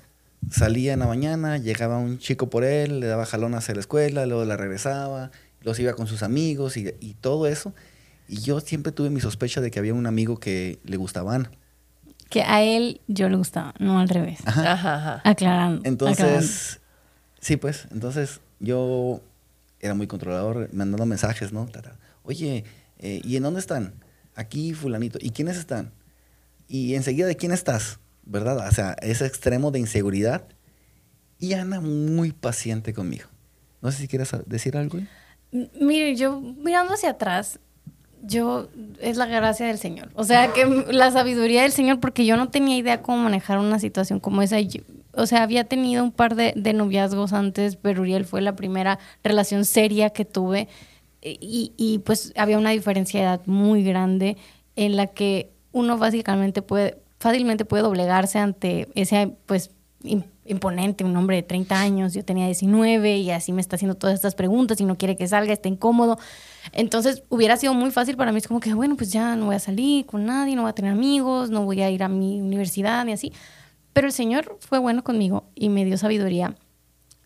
salía 0.49 0.93
en 0.93 1.01
la 1.01 1.09
mañana, 1.09 1.59
llegaba 1.59 1.99
un 1.99 2.21
chico 2.21 2.51
por 2.51 2.63
él, 2.63 3.01
le 3.01 3.09
daba 3.09 3.27
jalón 3.27 3.57
hacia 3.57 3.75
la 3.75 3.81
escuela, 3.81 4.27
luego 4.27 4.45
la 4.45 4.57
regresaba, 4.57 5.33
los 5.63 5.77
iba 5.81 5.95
con 5.95 6.07
sus 6.07 6.23
amigos 6.23 6.77
y, 6.77 6.95
y 7.01 7.15
todo 7.15 7.49
eso. 7.49 7.75
Y 8.29 8.41
yo 8.41 8.61
siempre 8.61 8.93
tuve 8.93 9.11
mi 9.11 9.21
sospecha 9.21 9.61
de 9.61 9.71
que 9.71 9.79
había 9.79 9.95
un 9.95 10.07
amigo 10.07 10.39
que 10.39 10.79
le 10.85 10.97
gustaba 10.97 11.33
a 11.33 11.37
Ana. 11.37 11.51
Que 12.29 12.43
a 12.43 12.63
él 12.63 13.01
yo 13.09 13.29
le 13.29 13.37
gustaba, 13.37 13.75
no 13.79 13.99
al 13.99 14.09
revés. 14.09 14.41
Ajá, 14.45 14.73
ajá. 14.73 15.23
Aclarando. 15.25 15.81
Entonces, 15.85 16.21
aclarando. 16.21 16.49
sí, 17.41 17.57
pues, 17.57 17.89
entonces 17.91 18.41
yo 18.61 19.23
era 19.81 19.95
muy 19.95 20.07
controlador, 20.07 20.69
mandando 20.73 21.07
mensajes, 21.07 21.53
¿no? 21.53 21.69
Oye, 22.23 22.65
eh, 22.99 23.21
¿y 23.25 23.37
en 23.37 23.43
dónde 23.45 23.61
están? 23.61 23.95
Aquí, 24.35 24.75
fulanito. 24.75 25.19
¿Y 25.21 25.31
quiénes 25.31 25.57
están? 25.57 25.93
Y 26.69 26.95
enseguida, 26.95 27.27
¿de 27.27 27.37
quién 27.37 27.53
estás? 27.53 27.99
¿Verdad? 28.25 28.69
O 28.69 28.73
sea, 28.73 28.95
ese 29.01 29.27
extremo 29.27 29.71
de 29.71 29.79
inseguridad. 29.79 30.45
Y 31.39 31.55
Ana 31.55 31.81
muy 31.81 32.33
paciente 32.33 32.93
conmigo. 32.93 33.29
No 33.81 33.91
sé 33.91 33.99
si 33.99 34.09
quieres 34.09 34.31
decir 34.47 34.77
algo. 34.77 34.99
Mire, 35.51 36.15
yo 36.17 36.41
mirando 36.41 36.95
hacia 36.95 37.11
atrás, 37.11 37.59
yo 38.23 38.69
es 39.01 39.17
la 39.17 39.27
gracia 39.27 39.67
del 39.67 39.79
Señor. 39.79 40.11
O 40.15 40.25
sea, 40.25 40.53
que 40.53 40.67
la 40.91 41.11
sabiduría 41.11 41.63
del 41.63 41.73
Señor, 41.73 42.01
porque 42.01 42.27
yo 42.27 42.37
no 42.37 42.49
tenía 42.49 42.77
idea 42.77 43.03
cómo 43.03 43.19
manejar 43.19 43.59
una 43.59 43.79
situación 43.79 44.21
como 44.21 44.43
esa. 44.43 44.57
O 45.15 45.27
sea, 45.27 45.43
había 45.43 45.65
tenido 45.65 46.05
un 46.05 46.13
par 46.13 46.35
de, 46.35 46.53
de 46.57 46.73
noviazgos 46.73 47.33
antes, 47.33 47.77
pero 47.77 48.03
Uriel 48.03 48.25
fue 48.25 48.41
la 48.41 48.57
primera 48.57 48.99
relación 49.23 49.65
seria 49.65 50.11
que 50.11 50.25
tuve. 50.25 50.69
Y, 51.21 51.73
y, 51.77 51.99
pues 51.99 52.33
había 52.37 52.59
una 52.59 52.71
diferencia 52.71 53.21
de 53.21 53.27
edad 53.27 53.41
muy 53.47 53.83
grande 53.83 54.37
en 54.77 54.97
la 54.97 55.09
que 55.09 55.51
uno 55.73 55.99
básicamente 55.99 56.63
puede, 56.63 56.99
fácilmente 57.19 57.65
puede 57.65 57.83
doblegarse 57.83 58.39
ante 58.39 58.89
ese, 58.95 59.35
pues, 59.47 59.73
imponente, 60.45 61.05
un 61.05 61.17
hombre 61.17 61.37
de 61.37 61.43
30 61.43 61.81
años, 61.81 62.15
yo 62.15 62.25
tenía 62.25 62.47
19 62.47 63.19
y 63.19 63.31
así 63.31 63.53
me 63.53 63.61
está 63.61 63.77
haciendo 63.77 63.97
todas 63.97 64.15
estas 64.15 64.35
preguntas 64.35 64.81
y 64.81 64.85
no 64.85 64.97
quiere 64.97 65.17
que 65.17 65.27
salga, 65.27 65.53
está 65.53 65.69
incómodo. 65.69 66.19
Entonces 66.73 67.23
hubiera 67.29 67.57
sido 67.57 67.75
muy 67.75 67.91
fácil 67.91 68.17
para 68.17 68.33
mí, 68.33 68.39
es 68.39 68.49
como 68.49 68.61
que, 68.61 68.75
bueno, 68.75 68.97
pues 68.97 69.13
ya 69.13 69.37
no 69.37 69.47
voy 69.47 69.57
a 69.57 69.61
salir 69.61 70.07
con 70.07 70.25
nadie, 70.25 70.55
no 70.55 70.63
voy 70.63 70.71
a 70.71 70.75
tener 70.75 70.93
amigos, 70.93 71.51
no 71.51 71.65
voy 71.65 71.83
a 71.83 71.91
ir 71.91 72.03
a 72.03 72.09
mi 72.09 72.41
universidad 72.41 73.05
ni 73.05 73.13
así. 73.13 73.33
Pero 73.93 74.07
el 74.07 74.13
Señor 74.13 74.59
fue 74.61 74.79
bueno 74.79 75.03
conmigo 75.03 75.51
y 75.55 75.69
me 75.69 75.85
dio 75.85 75.99
sabiduría. 75.99 76.55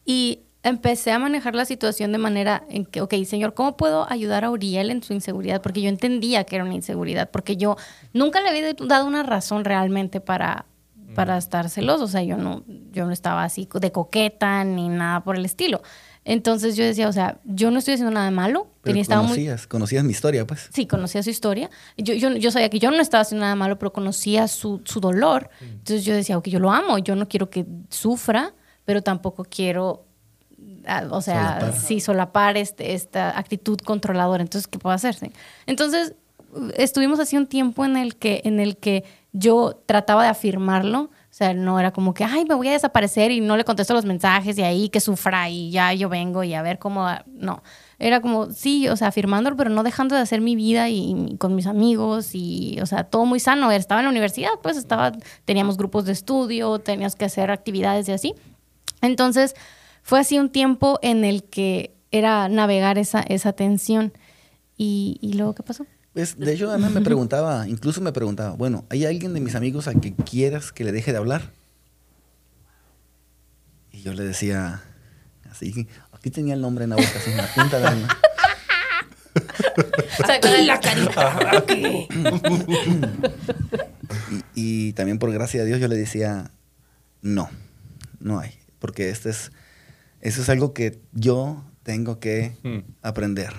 Y 0.04 0.40
empecé 0.62 1.10
a 1.12 1.18
manejar 1.18 1.54
la 1.54 1.64
situación 1.64 2.12
de 2.12 2.18
manera 2.18 2.64
en 2.68 2.86
que, 2.86 3.00
ok, 3.00 3.14
Señor, 3.24 3.54
¿cómo 3.54 3.76
puedo 3.76 4.10
ayudar 4.10 4.44
a 4.44 4.50
Uriel 4.50 4.90
en 4.90 5.02
su 5.02 5.12
inseguridad? 5.12 5.60
Porque 5.60 5.82
yo 5.82 5.88
entendía 5.88 6.44
que 6.44 6.56
era 6.56 6.64
una 6.64 6.74
inseguridad, 6.74 7.30
porque 7.30 7.56
yo 7.56 7.76
nunca 8.12 8.40
le 8.40 8.48
había 8.48 8.72
dado 8.72 9.06
una 9.06 9.22
razón 9.22 9.64
realmente 9.64 10.20
para, 10.20 10.66
para 11.14 11.36
estar 11.38 11.68
celoso. 11.70 12.04
O 12.04 12.08
sea, 12.08 12.22
yo 12.22 12.36
no, 12.36 12.62
yo 12.92 13.04
no 13.06 13.12
estaba 13.12 13.44
así 13.44 13.68
de 13.80 13.92
coqueta 13.92 14.64
ni 14.64 14.88
nada 14.88 15.22
por 15.24 15.36
el 15.36 15.44
estilo. 15.44 15.82
Entonces 16.24 16.76
yo 16.76 16.84
decía, 16.84 17.08
o 17.08 17.12
sea, 17.12 17.40
yo 17.44 17.70
no 17.72 17.78
estoy 17.80 17.94
haciendo 17.94 18.12
nada 18.14 18.30
malo. 18.30 18.68
Pero 18.82 18.94
tenía- 19.00 19.16
muy- 19.18 19.26
conocías, 19.26 19.66
conocías 19.66 20.04
mi 20.04 20.12
historia, 20.12 20.46
pues. 20.46 20.68
Sí, 20.72 20.86
conocía 20.86 21.22
su 21.22 21.30
historia. 21.30 21.68
Yo, 21.96 22.14
yo, 22.14 22.30
yo 22.36 22.50
sabía 22.50 22.68
que 22.70 22.78
yo 22.78 22.90
no 22.90 23.00
estaba 23.00 23.22
haciendo 23.22 23.42
nada 23.44 23.56
malo, 23.56 23.78
pero 23.78 23.92
conocía 23.92 24.46
su, 24.48 24.80
su 24.84 25.00
dolor. 25.00 25.50
Entonces 25.60 26.04
yo 26.04 26.14
decía, 26.14 26.38
ok, 26.38 26.48
yo 26.48 26.58
lo 26.60 26.70
amo, 26.70 26.98
yo 26.98 27.16
no 27.16 27.28
quiero 27.28 27.50
que 27.50 27.66
sufra, 27.90 28.54
pero 28.84 29.02
tampoco 29.02 29.44
quiero, 29.44 30.04
ah, 30.86 31.04
o 31.10 31.20
sea, 31.22 31.58
Solapar. 31.60 31.80
sí, 31.80 32.00
solapar 32.00 32.56
este, 32.56 32.94
esta 32.94 33.36
actitud 33.38 33.78
controladora. 33.78 34.42
Entonces, 34.42 34.68
¿qué 34.68 34.78
puedo 34.78 34.94
hacerse? 34.94 35.32
Entonces, 35.66 36.14
estuvimos 36.76 37.18
así 37.18 37.36
un 37.36 37.46
tiempo 37.46 37.84
en 37.84 37.96
el 37.96 38.16
que, 38.16 38.42
en 38.44 38.60
el 38.60 38.76
que 38.76 39.04
yo 39.32 39.82
trataba 39.86 40.24
de 40.24 40.28
afirmarlo. 40.28 41.02
O 41.02 41.34
sea, 41.34 41.54
no 41.54 41.80
era 41.80 41.92
como 41.92 42.12
que, 42.12 42.24
ay, 42.24 42.44
me 42.44 42.54
voy 42.54 42.68
a 42.68 42.72
desaparecer 42.72 43.30
y 43.30 43.40
no 43.40 43.56
le 43.56 43.64
contesto 43.64 43.94
los 43.94 44.04
mensajes 44.04 44.58
y 44.58 44.62
ahí 44.62 44.90
que 44.90 45.00
sufra 45.00 45.48
y 45.48 45.70
ya 45.70 45.94
yo 45.94 46.10
vengo 46.10 46.44
y 46.44 46.52
a 46.52 46.60
ver 46.60 46.78
cómo... 46.78 47.08
No, 47.26 47.62
era 47.98 48.20
como, 48.20 48.50
sí, 48.50 48.88
o 48.88 48.96
sea, 48.96 49.08
afirmándolo, 49.08 49.56
pero 49.56 49.70
no 49.70 49.82
dejando 49.82 50.14
de 50.14 50.20
hacer 50.20 50.40
mi 50.40 50.56
vida 50.56 50.90
y, 50.90 51.36
con 51.38 51.54
mis 51.54 51.66
amigos 51.66 52.34
y, 52.34 52.78
o 52.82 52.86
sea, 52.86 53.04
todo 53.04 53.24
muy 53.24 53.40
sano. 53.40 53.70
Estaba 53.70 54.00
en 54.00 54.06
la 54.06 54.10
universidad, 54.10 54.50
pues 54.62 54.76
estaba, 54.76 55.12
teníamos 55.44 55.78
grupos 55.78 56.04
de 56.04 56.12
estudio, 56.12 56.78
teníamos 56.80 57.16
que 57.16 57.24
hacer 57.24 57.50
actividades 57.50 58.08
y 58.08 58.12
así. 58.12 58.34
Entonces, 59.00 59.54
fue 60.02 60.20
así 60.20 60.38
un 60.38 60.50
tiempo 60.50 60.98
en 61.00 61.24
el 61.24 61.44
que 61.44 61.94
era 62.10 62.48
navegar 62.48 62.98
esa, 62.98 63.20
esa 63.20 63.52
tensión. 63.52 64.12
Y, 64.76 65.18
y 65.22 65.34
luego, 65.34 65.54
¿qué 65.54 65.62
pasó? 65.62 65.86
Pues, 66.14 66.38
de 66.38 66.52
hecho, 66.52 66.70
Ana 66.70 66.90
me 66.90 67.00
preguntaba, 67.00 67.66
incluso 67.68 68.00
me 68.02 68.12
preguntaba, 68.12 68.50
bueno, 68.54 68.84
¿hay 68.90 69.06
alguien 69.06 69.32
de 69.32 69.40
mis 69.40 69.54
amigos 69.54 69.88
a 69.88 69.94
que 69.94 70.14
quieras 70.14 70.70
que 70.72 70.84
le 70.84 70.92
deje 70.92 71.10
de 71.12 71.18
hablar? 71.18 71.52
Y 73.90 74.02
yo 74.02 74.12
le 74.12 74.22
decía, 74.22 74.82
así, 75.50 75.88
aquí 76.12 76.30
tenía 76.30 76.52
el 76.54 76.60
nombre 76.60 76.84
en 76.84 76.90
la 76.90 76.96
boca, 76.96 77.08
así 77.16 77.30
en 77.30 77.36
la 77.38 77.46
punta 77.54 77.78
de 77.78 77.84
la 77.84 78.18
Aquí 80.28 80.66
la 80.66 80.80
carita. 80.80 81.56
aquí. 81.58 82.06
Y, 84.54 84.88
y 84.88 84.92
también 84.92 85.18
por 85.18 85.32
gracia 85.32 85.60
de 85.60 85.66
Dios 85.66 85.80
yo 85.80 85.88
le 85.88 85.96
decía, 85.96 86.50
no, 87.22 87.48
no 88.20 88.38
hay, 88.38 88.58
porque 88.78 89.08
este 89.10 89.30
es, 89.30 89.50
eso 90.20 90.42
es 90.42 90.48
algo 90.50 90.74
que 90.74 91.00
yo 91.12 91.64
tengo 91.82 92.18
que 92.20 92.56
Hmm. 92.62 92.80
aprender. 93.02 93.52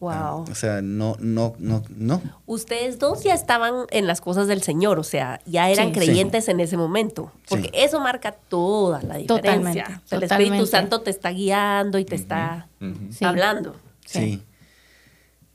Wow. 0.00 0.46
O 0.50 0.54
sea, 0.54 0.80
no, 0.80 1.16
no, 1.20 1.54
no, 1.58 1.82
no. 1.94 2.22
Ustedes 2.46 2.98
dos 2.98 3.22
ya 3.22 3.34
estaban 3.34 3.84
en 3.90 4.06
las 4.06 4.22
cosas 4.22 4.48
del 4.48 4.62
Señor, 4.62 4.98
o 4.98 5.02
sea, 5.04 5.40
ya 5.44 5.68
eran 5.70 5.88
Sí. 5.88 5.92
creyentes 5.92 6.48
en 6.48 6.58
ese 6.60 6.78
momento, 6.78 7.30
porque 7.48 7.64
Sí. 7.68 7.70
eso 7.74 8.00
marca 8.00 8.32
toda 8.32 9.02
la 9.02 9.16
diferencia. 9.18 9.26
Totalmente, 9.26 9.80
el 9.80 9.92
Espíritu 9.92 10.26
totalmente. 10.28 10.66
Santo 10.66 11.00
te 11.02 11.10
está 11.10 11.30
guiando 11.30 11.98
y 11.98 12.06
te 12.06 12.14
está 12.14 12.66
hablando. 13.20 13.76
Sí. 14.06 14.42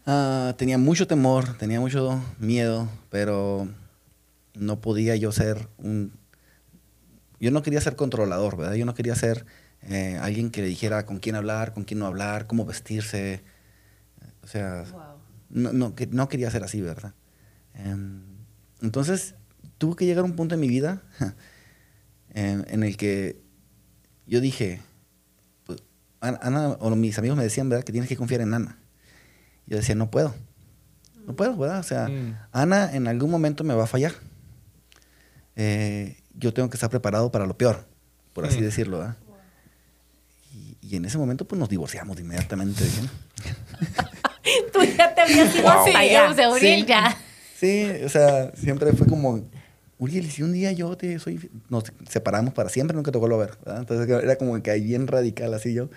Ah, 0.05 0.53
tenía 0.57 0.77
mucho 0.77 1.07
temor, 1.07 1.57
tenía 1.57 1.79
mucho 1.79 2.21
miedo, 2.37 2.87
pero 3.09 3.67
no 4.53 4.79
podía 4.79 5.15
yo 5.15 5.31
ser 5.31 5.67
un... 5.79 6.13
Yo 7.39 7.49
no 7.51 7.63
quería 7.63 7.81
ser 7.81 7.95
controlador, 7.95 8.57
¿verdad? 8.57 8.75
Yo 8.75 8.85
no 8.85 8.93
quería 8.93 9.15
ser 9.15 9.45
eh, 9.81 10.17
alguien 10.21 10.51
que 10.51 10.61
le 10.61 10.67
dijera 10.67 11.05
con 11.07 11.17
quién 11.19 11.35
hablar, 11.35 11.73
con 11.73 11.83
quién 11.83 11.99
no 11.99 12.05
hablar, 12.05 12.45
cómo 12.47 12.65
vestirse. 12.65 13.43
O 14.45 14.47
sea, 14.47 14.85
no, 15.49 15.73
no, 15.73 15.95
que- 15.95 16.07
no 16.07 16.29
quería 16.29 16.49
ser 16.51 16.63
así, 16.63 16.79
¿verdad? 16.81 17.13
Em, 17.73 18.21
entonces, 18.81 19.35
tuvo 19.77 19.95
que 19.97 20.05
llegar 20.05 20.23
un 20.23 20.35
punto 20.35 20.55
en 20.55 20.61
mi 20.61 20.67
vida 20.69 21.01
em, 22.29 22.63
en 22.67 22.83
el 22.83 22.95
que 22.95 23.41
yo 24.27 24.39
dije, 24.41 24.81
pues, 25.65 25.79
Ana, 26.21 26.69
o 26.79 26.95
mis 26.95 27.17
amigos 27.19 27.37
me 27.37 27.43
decían, 27.43 27.67
¿verdad? 27.69 27.83
Que 27.83 27.91
tienes 27.91 28.07
que 28.07 28.15
confiar 28.17 28.41
en 28.41 28.53
Ana. 28.53 28.77
Yo 29.67 29.77
decía, 29.77 29.95
no 29.95 30.09
puedo. 30.09 30.33
No 31.27 31.35
puedo, 31.35 31.57
¿verdad? 31.57 31.79
O 31.79 31.83
sea, 31.83 32.07
Mm. 32.07 32.37
Ana 32.51 32.93
en 32.95 33.07
algún 33.07 33.31
momento 33.31 33.63
me 33.63 33.73
va 33.73 33.83
a 33.85 33.87
fallar. 33.87 34.13
Eh, 35.55 36.17
yo 36.35 36.53
tengo 36.53 36.69
que 36.69 36.75
estar 36.77 36.89
preparado 36.89 37.31
para 37.31 37.45
lo 37.47 37.57
peor, 37.57 37.87
por 38.33 38.45
así 38.45 38.59
Mm. 38.59 38.63
decirlo, 38.63 38.99
¿verdad? 38.99 39.17
Y, 40.53 40.77
y 40.81 40.95
en 40.97 41.05
ese 41.05 41.17
momento, 41.17 41.47
pues 41.47 41.59
nos 41.59 41.69
divorciamos 41.69 42.19
inmediatamente. 42.19 42.83
Tú 44.73 44.79
ya 44.97 45.13
te 45.13 45.21
habías 45.21 45.53
ido 45.55 45.63
Wow. 45.63 45.71
hasta 45.71 45.91
Sí, 45.91 45.97
allá. 45.97 46.29
o 46.29 46.33
sea, 46.33 46.49
Uriel 46.49 46.79
Sí. 46.81 46.85
ya. 46.87 47.17
Sí, 47.55 47.89
o 48.05 48.09
sea, 48.09 48.51
siempre 48.55 48.91
fue 48.93 49.07
como, 49.07 49.41
Uriel, 49.97 50.25
¿y 50.25 50.29
si 50.31 50.43
un 50.43 50.53
día 50.53 50.71
yo 50.73 50.95
te 50.97 51.17
soy, 51.19 51.37
fi-?" 51.37 51.49
nos 51.69 51.85
separamos 52.09 52.53
para 52.53 52.69
siempre, 52.69 52.95
nunca 52.95 53.11
te 53.11 53.17
vuelvo 53.17 53.35
a 53.37 53.45
ver, 53.45 53.57
¿verdad? 53.65 53.79
Entonces 53.79 54.09
era 54.23 54.35
como 54.35 54.61
que 54.61 54.71
ahí 54.71 54.81
bien 54.83 55.07
radical 55.07 55.53
así 55.53 55.73
yo. 55.73 55.89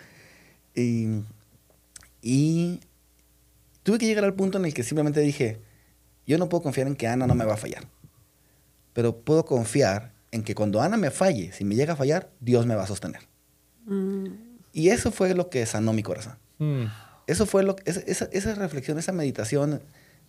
Y, 0.74 1.20
y 2.22 2.80
tuve 3.82 3.98
que 3.98 4.06
llegar 4.06 4.24
al 4.24 4.34
punto 4.34 4.58
en 4.58 4.64
el 4.64 4.74
que 4.74 4.82
simplemente 4.82 5.20
dije, 5.20 5.60
yo 6.26 6.38
no 6.38 6.48
puedo 6.48 6.62
confiar 6.62 6.86
en 6.86 6.94
que 6.96 7.06
Ana 7.08 7.26
no 7.26 7.34
me 7.34 7.44
va 7.44 7.54
a 7.54 7.58
fallar, 7.58 7.84
pero 8.92 9.16
puedo 9.16 9.44
confiar 9.44 10.12
en 10.30 10.42
que 10.42 10.54
cuando 10.54 10.80
Ana 10.80 10.96
me 10.96 11.10
falle, 11.10 11.52
si 11.52 11.64
me 11.64 11.74
llega 11.74 11.94
a 11.94 11.96
fallar, 11.96 12.28
Dios 12.40 12.66
me 12.66 12.74
va 12.74 12.84
a 12.84 12.86
sostener. 12.86 13.22
Mm, 13.86 14.26
Y 14.72 14.90
eso 14.90 15.10
fue 15.10 15.34
lo 15.34 15.48
que 15.50 15.64
sanó 15.66 15.92
mi 15.92 16.02
corazón. 16.02 16.36
Hmm. 16.58 16.84
Eso 17.28 17.46
fue 17.46 17.62
lo 17.62 17.76
esa, 17.84 18.00
esa, 18.00 18.24
esa 18.32 18.54
reflexión, 18.54 18.98
esa 18.98 19.12
meditación 19.12 19.80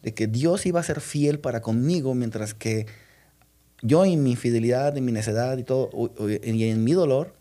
de 0.04 0.14
que 0.14 0.28
Dios 0.28 0.66
iba 0.66 0.80
a 0.80 0.84
ser 0.84 1.00
fiel 1.00 1.40
para 1.40 1.62
conmigo 1.62 2.14
mientras 2.14 2.54
que 2.54 2.88
yo 3.82 4.04
en 4.04 4.22
mi 4.22 4.36
fidelidad, 4.36 4.98
en 4.98 5.06
mi 5.06 5.14
necedad 5.14 5.58
y 5.58 5.64
todo, 5.64 5.90
y 6.44 6.64
en 6.66 6.84
mi 6.84 6.92
dolor, 6.92 7.34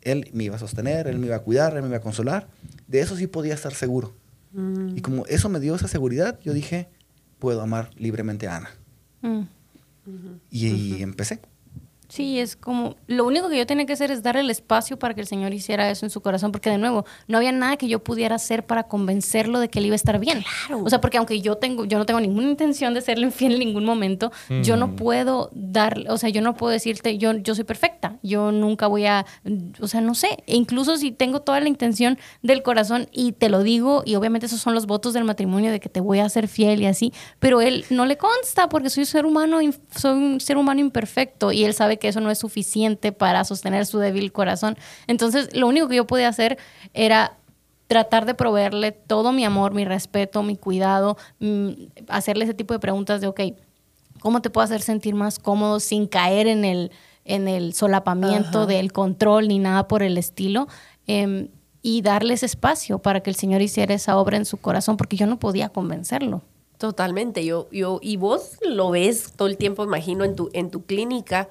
Él 0.00 0.30
me 0.32 0.44
iba 0.44 0.56
a 0.56 0.58
sostener, 0.58 1.06
Él 1.06 1.18
me 1.18 1.26
iba 1.26 1.36
a 1.36 1.40
cuidar, 1.40 1.76
Él 1.76 1.82
me 1.82 1.88
iba 1.88 1.98
a 1.98 2.00
consolar. 2.00 2.48
De 2.88 3.00
eso 3.00 3.16
sí 3.16 3.26
podía 3.26 3.52
estar 3.52 3.74
seguro. 3.74 4.14
mm. 4.52 4.96
Y 4.96 5.02
como 5.02 5.26
eso 5.26 5.50
me 5.50 5.60
dio 5.60 5.74
esa 5.74 5.86
seguridad, 5.86 6.40
yo 6.42 6.54
dije, 6.54 6.88
puedo 7.38 7.60
amar 7.60 7.90
libremente 7.96 8.48
a 8.48 8.56
Ana. 8.56 8.70
Mm. 9.20 9.42
Y, 10.50 10.66
y 10.68 11.02
empecé. 11.02 11.40
Sí, 12.10 12.40
es 12.40 12.56
como, 12.56 12.96
lo 13.06 13.24
único 13.24 13.48
que 13.48 13.56
yo 13.56 13.66
tenía 13.66 13.86
que 13.86 13.92
hacer 13.92 14.10
es 14.10 14.22
darle 14.24 14.40
el 14.40 14.50
espacio 14.50 14.98
para 14.98 15.14
que 15.14 15.20
el 15.20 15.28
Señor 15.28 15.54
hiciera 15.54 15.88
eso 15.90 16.04
en 16.04 16.10
su 16.10 16.20
corazón, 16.20 16.50
porque 16.50 16.68
de 16.68 16.76
nuevo, 16.76 17.06
no 17.28 17.38
había 17.38 17.52
nada 17.52 17.76
que 17.76 17.86
yo 17.86 18.02
pudiera 18.02 18.34
hacer 18.34 18.66
para 18.66 18.82
convencerlo 18.84 19.60
de 19.60 19.68
que 19.68 19.78
él 19.78 19.86
iba 19.86 19.94
a 19.94 19.96
estar 19.96 20.18
bien. 20.18 20.42
Claro. 20.66 20.82
O 20.84 20.90
sea, 20.90 21.00
porque 21.00 21.18
aunque 21.18 21.40
yo 21.40 21.56
tengo, 21.56 21.84
yo 21.84 21.98
no 21.98 22.06
tengo 22.06 22.18
ninguna 22.18 22.48
intención 22.48 22.94
de 22.94 23.00
serle 23.00 23.26
infiel 23.26 23.52
en 23.52 23.60
ningún 23.60 23.84
momento, 23.84 24.32
yo 24.62 24.76
no 24.76 24.96
puedo 24.96 25.50
dar, 25.52 26.04
o 26.08 26.18
sea, 26.18 26.30
yo 26.30 26.42
no 26.42 26.56
puedo 26.56 26.72
decirte, 26.72 27.16
yo, 27.16 27.32
yo 27.34 27.54
soy 27.54 27.62
perfecta, 27.62 28.18
yo 28.22 28.50
nunca 28.50 28.88
voy 28.88 29.06
a, 29.06 29.24
o 29.80 29.86
sea, 29.86 30.00
no 30.00 30.16
sé, 30.16 30.42
e 30.48 30.56
incluso 30.56 30.96
si 30.96 31.12
tengo 31.12 31.42
toda 31.42 31.60
la 31.60 31.68
intención 31.68 32.18
del 32.42 32.64
corazón 32.64 33.08
y 33.12 33.32
te 33.32 33.48
lo 33.48 33.62
digo, 33.62 34.02
y 34.04 34.16
obviamente 34.16 34.46
esos 34.46 34.60
son 34.60 34.74
los 34.74 34.86
votos 34.86 35.14
del 35.14 35.22
matrimonio 35.22 35.70
de 35.70 35.78
que 35.78 35.88
te 35.88 36.00
voy 36.00 36.18
a 36.18 36.28
ser 36.28 36.48
fiel 36.48 36.82
y 36.82 36.86
así, 36.86 37.12
pero 37.38 37.60
él 37.60 37.84
no 37.90 38.04
le 38.04 38.16
consta 38.16 38.68
porque 38.68 38.90
soy 38.90 39.02
un 39.02 39.06
ser 39.06 39.26
humano, 39.26 39.60
soy 39.94 40.12
un 40.12 40.40
ser 40.40 40.56
humano 40.56 40.80
imperfecto 40.80 41.52
y 41.52 41.62
él 41.62 41.72
sabe 41.72 41.99
que 42.00 42.08
eso 42.08 42.20
no 42.20 42.30
es 42.30 42.38
suficiente 42.38 43.12
para 43.12 43.44
sostener 43.44 43.86
su 43.86 44.00
débil 44.00 44.32
corazón. 44.32 44.76
Entonces, 45.06 45.54
lo 45.54 45.68
único 45.68 45.86
que 45.86 45.96
yo 45.96 46.06
podía 46.06 46.28
hacer 46.28 46.58
era 46.92 47.36
tratar 47.86 48.26
de 48.26 48.34
proveerle 48.34 48.92
todo 48.92 49.32
mi 49.32 49.44
amor, 49.44 49.74
mi 49.74 49.84
respeto, 49.84 50.42
mi 50.42 50.56
cuidado, 50.56 51.16
mm, 51.40 51.70
hacerle 52.08 52.44
ese 52.44 52.54
tipo 52.54 52.74
de 52.74 52.80
preguntas 52.80 53.20
de, 53.20 53.26
ok, 53.26 53.40
¿cómo 54.20 54.42
te 54.42 54.50
puedo 54.50 54.64
hacer 54.64 54.80
sentir 54.80 55.14
más 55.14 55.38
cómodo 55.38 55.80
sin 55.80 56.06
caer 56.06 56.46
en 56.46 56.64
el, 56.64 56.92
en 57.24 57.48
el 57.48 57.74
solapamiento 57.74 58.66
del 58.66 58.92
control 58.92 59.48
ni 59.48 59.58
nada 59.58 59.88
por 59.88 60.02
el 60.02 60.18
estilo? 60.18 60.68
Em, 61.06 61.48
y 61.82 62.02
darles 62.02 62.42
espacio 62.42 62.98
para 63.00 63.20
que 63.20 63.30
el 63.30 63.36
Señor 63.36 63.62
hiciera 63.62 63.94
esa 63.94 64.16
obra 64.18 64.36
en 64.36 64.44
su 64.44 64.58
corazón, 64.58 64.96
porque 64.96 65.16
yo 65.16 65.26
no 65.26 65.38
podía 65.38 65.70
convencerlo. 65.70 66.42
Totalmente, 66.78 67.44
yo, 67.44 67.68
yo, 67.72 67.98
y 68.00 68.16
vos 68.16 68.56
lo 68.62 68.90
ves 68.90 69.32
todo 69.34 69.48
el 69.48 69.56
tiempo, 69.56 69.84
imagino, 69.84 70.24
en 70.24 70.34
tu, 70.34 70.48
en 70.52 70.70
tu 70.70 70.84
clínica, 70.84 71.48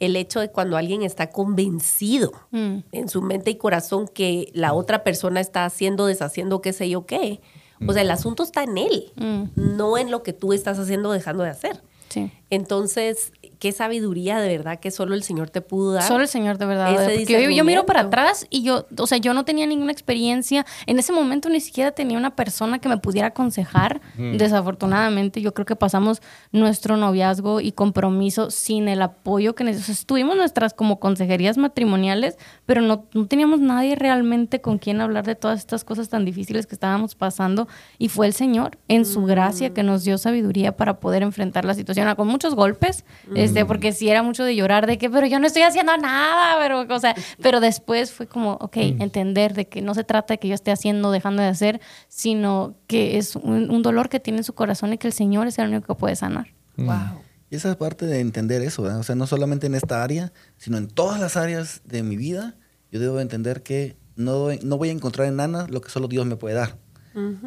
el 0.00 0.16
hecho 0.16 0.40
de 0.40 0.50
cuando 0.50 0.76
alguien 0.76 1.02
está 1.02 1.30
convencido 1.30 2.32
mm. 2.50 2.78
en 2.92 3.08
su 3.08 3.22
mente 3.22 3.50
y 3.50 3.56
corazón 3.56 4.08
que 4.08 4.50
la 4.52 4.74
otra 4.74 5.04
persona 5.04 5.40
está 5.40 5.64
haciendo, 5.64 6.06
deshaciendo, 6.06 6.60
qué 6.60 6.72
sé 6.72 6.88
yo 6.88 7.06
qué. 7.06 7.40
O 7.86 7.92
sea, 7.92 8.02
el 8.02 8.10
asunto 8.10 8.42
está 8.42 8.62
en 8.62 8.78
él, 8.78 9.12
mm. 9.16 9.76
no 9.76 9.98
en 9.98 10.10
lo 10.10 10.22
que 10.22 10.32
tú 10.32 10.52
estás 10.52 10.78
haciendo 10.78 11.10
o 11.10 11.12
dejando 11.12 11.44
de 11.44 11.50
hacer. 11.50 11.82
Sí. 12.08 12.30
Entonces, 12.50 13.32
qué 13.58 13.72
sabiduría 13.72 14.38
de 14.38 14.48
verdad 14.48 14.78
que 14.78 14.90
solo 14.90 15.14
el 15.14 15.22
Señor 15.22 15.50
te 15.50 15.60
pudo 15.60 15.92
dar. 15.92 16.02
Solo 16.02 16.22
el 16.22 16.28
Señor 16.28 16.58
de 16.58 16.66
verdad. 16.66 17.10
yo, 17.26 17.64
miro 17.64 17.86
para 17.86 18.02
atrás 18.02 18.46
y 18.50 18.62
yo, 18.62 18.86
o 18.98 19.06
sea, 19.06 19.18
yo 19.18 19.34
no 19.34 19.44
tenía 19.44 19.66
ninguna 19.66 19.92
experiencia. 19.92 20.66
En 20.86 20.98
ese 20.98 21.12
momento 21.12 21.48
ni 21.48 21.60
siquiera 21.60 21.92
tenía 21.92 22.18
una 22.18 22.36
persona 22.36 22.78
que 22.78 22.88
me 22.88 22.98
pudiera 22.98 23.28
aconsejar. 23.28 24.00
Desafortunadamente, 24.16 25.40
yo 25.40 25.54
creo 25.54 25.66
que 25.66 25.76
pasamos 25.76 26.22
nuestro 26.52 26.96
noviazgo 26.96 27.60
y 27.60 27.72
compromiso 27.72 28.50
sin 28.50 28.88
el 28.88 29.02
apoyo 29.02 29.54
que 29.54 29.64
necesitamos. 29.64 30.06
Tuvimos 30.06 30.36
nuestras 30.36 30.74
como 30.74 31.00
consejerías 31.00 31.58
matrimoniales, 31.58 32.36
pero 32.64 32.80
no, 32.80 33.06
no 33.12 33.26
teníamos 33.26 33.60
nadie 33.60 33.96
realmente 33.96 34.60
con 34.60 34.78
quien 34.78 35.00
hablar 35.00 35.24
de 35.24 35.34
todas 35.34 35.58
estas 35.60 35.84
cosas 35.84 36.08
tan 36.08 36.24
difíciles 36.24 36.66
que 36.66 36.74
estábamos 36.74 37.14
pasando. 37.14 37.68
Y 37.98 38.08
fue 38.08 38.26
el 38.26 38.32
Señor, 38.32 38.78
en 38.88 39.04
su 39.04 39.24
gracia, 39.24 39.72
que 39.72 39.82
nos 39.82 40.04
dio 40.04 40.18
sabiduría 40.18 40.76
para 40.76 41.00
poder 41.00 41.22
enfrentar 41.22 41.64
la 41.64 41.74
situación. 41.74 42.14
Con 42.16 42.28
muchos 42.28 42.54
golpes. 42.54 43.04
Este, 43.46 43.64
porque 43.64 43.92
sí 43.92 44.08
era 44.08 44.22
mucho 44.22 44.44
de 44.44 44.54
llorar 44.54 44.86
de 44.86 44.98
que, 44.98 45.10
pero 45.10 45.26
yo 45.26 45.38
no 45.38 45.46
estoy 45.46 45.62
haciendo 45.62 45.96
nada, 45.96 46.58
pero, 46.58 46.94
o 46.94 47.00
sea, 47.00 47.14
pero 47.42 47.60
después 47.60 48.12
fue 48.12 48.26
como, 48.26 48.52
ok, 48.54 48.76
entender 48.76 49.54
de 49.54 49.68
que 49.68 49.82
no 49.82 49.94
se 49.94 50.04
trata 50.04 50.34
de 50.34 50.38
que 50.38 50.48
yo 50.48 50.54
esté 50.54 50.70
haciendo, 50.70 51.10
dejando 51.10 51.42
de 51.42 51.48
hacer, 51.48 51.80
sino 52.08 52.76
que 52.86 53.18
es 53.18 53.36
un, 53.36 53.82
dolor 53.82 54.08
que 54.08 54.20
tiene 54.20 54.38
en 54.38 54.44
su 54.44 54.54
corazón 54.54 54.92
y 54.92 54.98
que 54.98 55.06
el 55.06 55.12
Señor 55.12 55.46
es 55.46 55.58
el 55.58 55.68
único 55.68 55.94
que 55.94 55.98
puede 55.98 56.16
sanar. 56.16 56.48
Wow. 56.76 57.22
Y 57.50 57.56
esa 57.56 57.70
es 57.70 57.76
parte 57.76 58.06
de 58.06 58.20
entender 58.20 58.62
eso, 58.62 58.82
o 58.82 59.02
sea, 59.02 59.14
no 59.14 59.26
solamente 59.26 59.66
en 59.66 59.74
esta 59.74 60.02
área, 60.02 60.32
sino 60.56 60.78
en 60.78 60.88
todas 60.88 61.20
las 61.20 61.36
áreas 61.36 61.80
de 61.84 62.02
mi 62.02 62.16
vida, 62.16 62.56
yo 62.90 63.00
debo 63.00 63.20
entender 63.20 63.62
que 63.62 63.96
no, 64.16 64.48
no 64.62 64.78
voy 64.78 64.88
a 64.88 64.92
encontrar 64.92 65.28
en 65.28 65.38
Ana 65.38 65.66
lo 65.68 65.80
que 65.80 65.90
solo 65.90 66.08
Dios 66.08 66.26
me 66.26 66.36
puede 66.36 66.54
dar. 66.54 66.78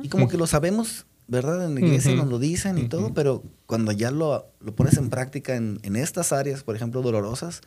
Y 0.01 0.09
como 0.09 0.27
que 0.27 0.37
lo 0.37 0.47
sabemos 0.47 1.05
¿verdad? 1.29 1.63
En 1.65 1.75
la 1.75 1.81
iglesia 1.81 2.15
nos 2.15 2.27
lo 2.27 2.39
dicen 2.39 2.77
y 2.77 2.89
todo, 2.89 3.13
pero 3.13 3.43
cuando 3.67 3.91
ya 3.91 4.11
lo, 4.11 4.51
lo 4.59 4.75
pones 4.75 4.97
en 4.97 5.09
práctica 5.09 5.55
en, 5.55 5.79
en, 5.83 5.95
estas 5.95 6.33
áreas, 6.33 6.63
por 6.63 6.75
ejemplo, 6.75 7.01
dolorosas, 7.01 7.61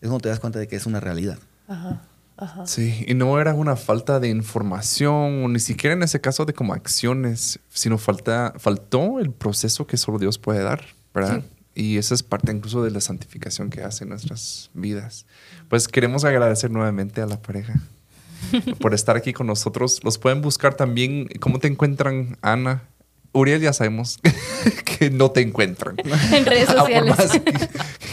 es 0.00 0.08
cuando 0.08 0.20
te 0.20 0.28
das 0.28 0.38
cuenta 0.38 0.58
de 0.58 0.68
que 0.68 0.76
es 0.76 0.86
una 0.86 1.00
realidad. 1.00 1.38
Ajá. 1.66 2.02
Ajá. 2.36 2.66
Sí, 2.66 3.04
y 3.06 3.14
no 3.14 3.38
era 3.38 3.52
una 3.52 3.76
falta 3.76 4.18
de 4.20 4.28
información, 4.28 5.44
o 5.44 5.48
ni 5.48 5.60
siquiera 5.60 5.94
en 5.94 6.02
ese 6.02 6.20
caso 6.20 6.44
de 6.46 6.54
como 6.54 6.72
acciones, 6.72 7.58
sino 7.68 7.98
falta, 7.98 8.54
faltó 8.58 9.18
el 9.18 9.30
proceso 9.30 9.86
que 9.86 9.96
solo 9.96 10.18
Dios 10.18 10.38
puede 10.38 10.62
dar, 10.62 10.82
¿verdad? 11.12 11.42
Y 11.74 11.98
esa 11.98 12.14
es 12.14 12.22
parte 12.22 12.50
incluso 12.52 12.82
de 12.82 12.90
la 12.90 13.00
santificación 13.00 13.68
que 13.68 13.82
hace 13.82 14.04
en 14.04 14.10
nuestras 14.10 14.70
vidas. 14.74 15.26
Pues 15.68 15.86
queremos 15.86 16.24
agradecer 16.24 16.70
nuevamente 16.70 17.20
a 17.20 17.26
la 17.26 17.40
pareja 17.40 17.80
por 18.80 18.94
estar 18.94 19.16
aquí 19.16 19.32
con 19.32 19.46
nosotros. 19.46 20.00
Los 20.04 20.18
pueden 20.18 20.42
buscar 20.42 20.74
también. 20.74 21.28
¿Cómo 21.40 21.58
te 21.58 21.68
encuentran, 21.68 22.38
Ana? 22.42 22.84
Uriel 23.32 23.60
ya 23.60 23.72
sabemos 23.72 24.18
que 24.98 25.10
no 25.10 25.30
te 25.30 25.40
encuentran. 25.40 25.96
En 26.32 26.44
redes 26.44 26.68
sociales. 26.68 27.16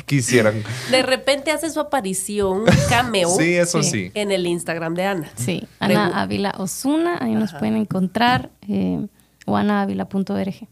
quisieran. 0.05 0.63
De 0.91 1.01
repente 1.01 1.51
hace 1.51 1.69
su 1.69 1.79
aparición, 1.79 2.65
cameo. 2.89 3.29
sí, 3.35 3.55
eso 3.55 3.81
sí. 3.83 4.11
En 4.13 4.31
el 4.31 4.45
Instagram 4.45 4.93
de 4.93 5.05
Ana. 5.05 5.31
Sí, 5.35 5.67
Ana 5.79 6.21
Ávila 6.21 6.53
Osuna, 6.57 7.17
ahí 7.19 7.33
nos 7.33 7.53
pueden 7.53 7.77
encontrar, 7.77 8.51
eh, 8.67 9.05
o 9.45 9.57
anaavila.org. 9.57 10.67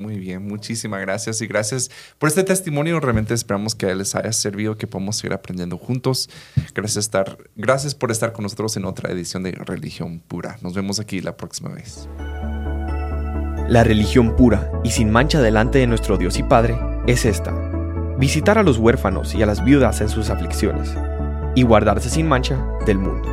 Muy 0.00 0.18
bien, 0.18 0.48
muchísimas 0.48 1.02
gracias 1.02 1.42
y 1.42 1.46
gracias 1.46 1.90
por 2.18 2.30
este 2.30 2.42
testimonio. 2.42 2.98
Realmente 3.00 3.34
esperamos 3.34 3.74
que 3.74 3.94
les 3.94 4.14
haya 4.14 4.32
servido, 4.32 4.78
que 4.78 4.86
podamos 4.86 5.16
seguir 5.16 5.34
aprendiendo 5.34 5.76
juntos. 5.76 6.30
Gracias, 6.74 7.04
estar, 7.04 7.36
gracias 7.54 7.94
por 7.94 8.10
estar 8.10 8.32
con 8.32 8.44
nosotros 8.44 8.74
en 8.78 8.86
otra 8.86 9.12
edición 9.12 9.42
de 9.42 9.52
Religión 9.52 10.20
Pura. 10.20 10.56
Nos 10.62 10.72
vemos 10.72 11.00
aquí 11.00 11.20
la 11.20 11.36
próxima 11.36 11.68
vez. 11.68 12.08
La 13.68 13.84
religión 13.84 14.36
pura 14.36 14.72
y 14.82 14.90
sin 14.90 15.10
mancha 15.10 15.42
delante 15.42 15.80
de 15.80 15.86
nuestro 15.86 16.16
Dios 16.16 16.38
y 16.38 16.44
Padre 16.44 16.78
es 17.06 17.26
esta. 17.26 17.52
Visitar 18.18 18.56
a 18.56 18.62
los 18.62 18.78
huérfanos 18.78 19.34
y 19.34 19.42
a 19.42 19.46
las 19.46 19.62
viudas 19.62 20.00
en 20.00 20.08
sus 20.08 20.30
aflicciones 20.30 20.94
y 21.54 21.62
guardarse 21.62 22.08
sin 22.08 22.26
mancha 22.26 22.58
del 22.86 22.96
mundo. 22.96 23.28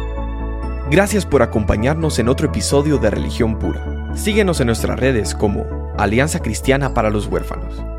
Gracias 0.91 1.25
por 1.25 1.43
acompañarnos 1.43 2.19
en 2.19 2.27
otro 2.27 2.47
episodio 2.47 2.97
de 2.97 3.09
Religión 3.09 3.57
Pura. 3.57 4.13
Síguenos 4.17 4.59
en 4.59 4.67
nuestras 4.67 4.99
redes 4.99 5.33
como 5.33 5.86
Alianza 5.97 6.39
Cristiana 6.41 6.93
para 6.93 7.09
los 7.09 7.27
Huérfanos. 7.27 7.96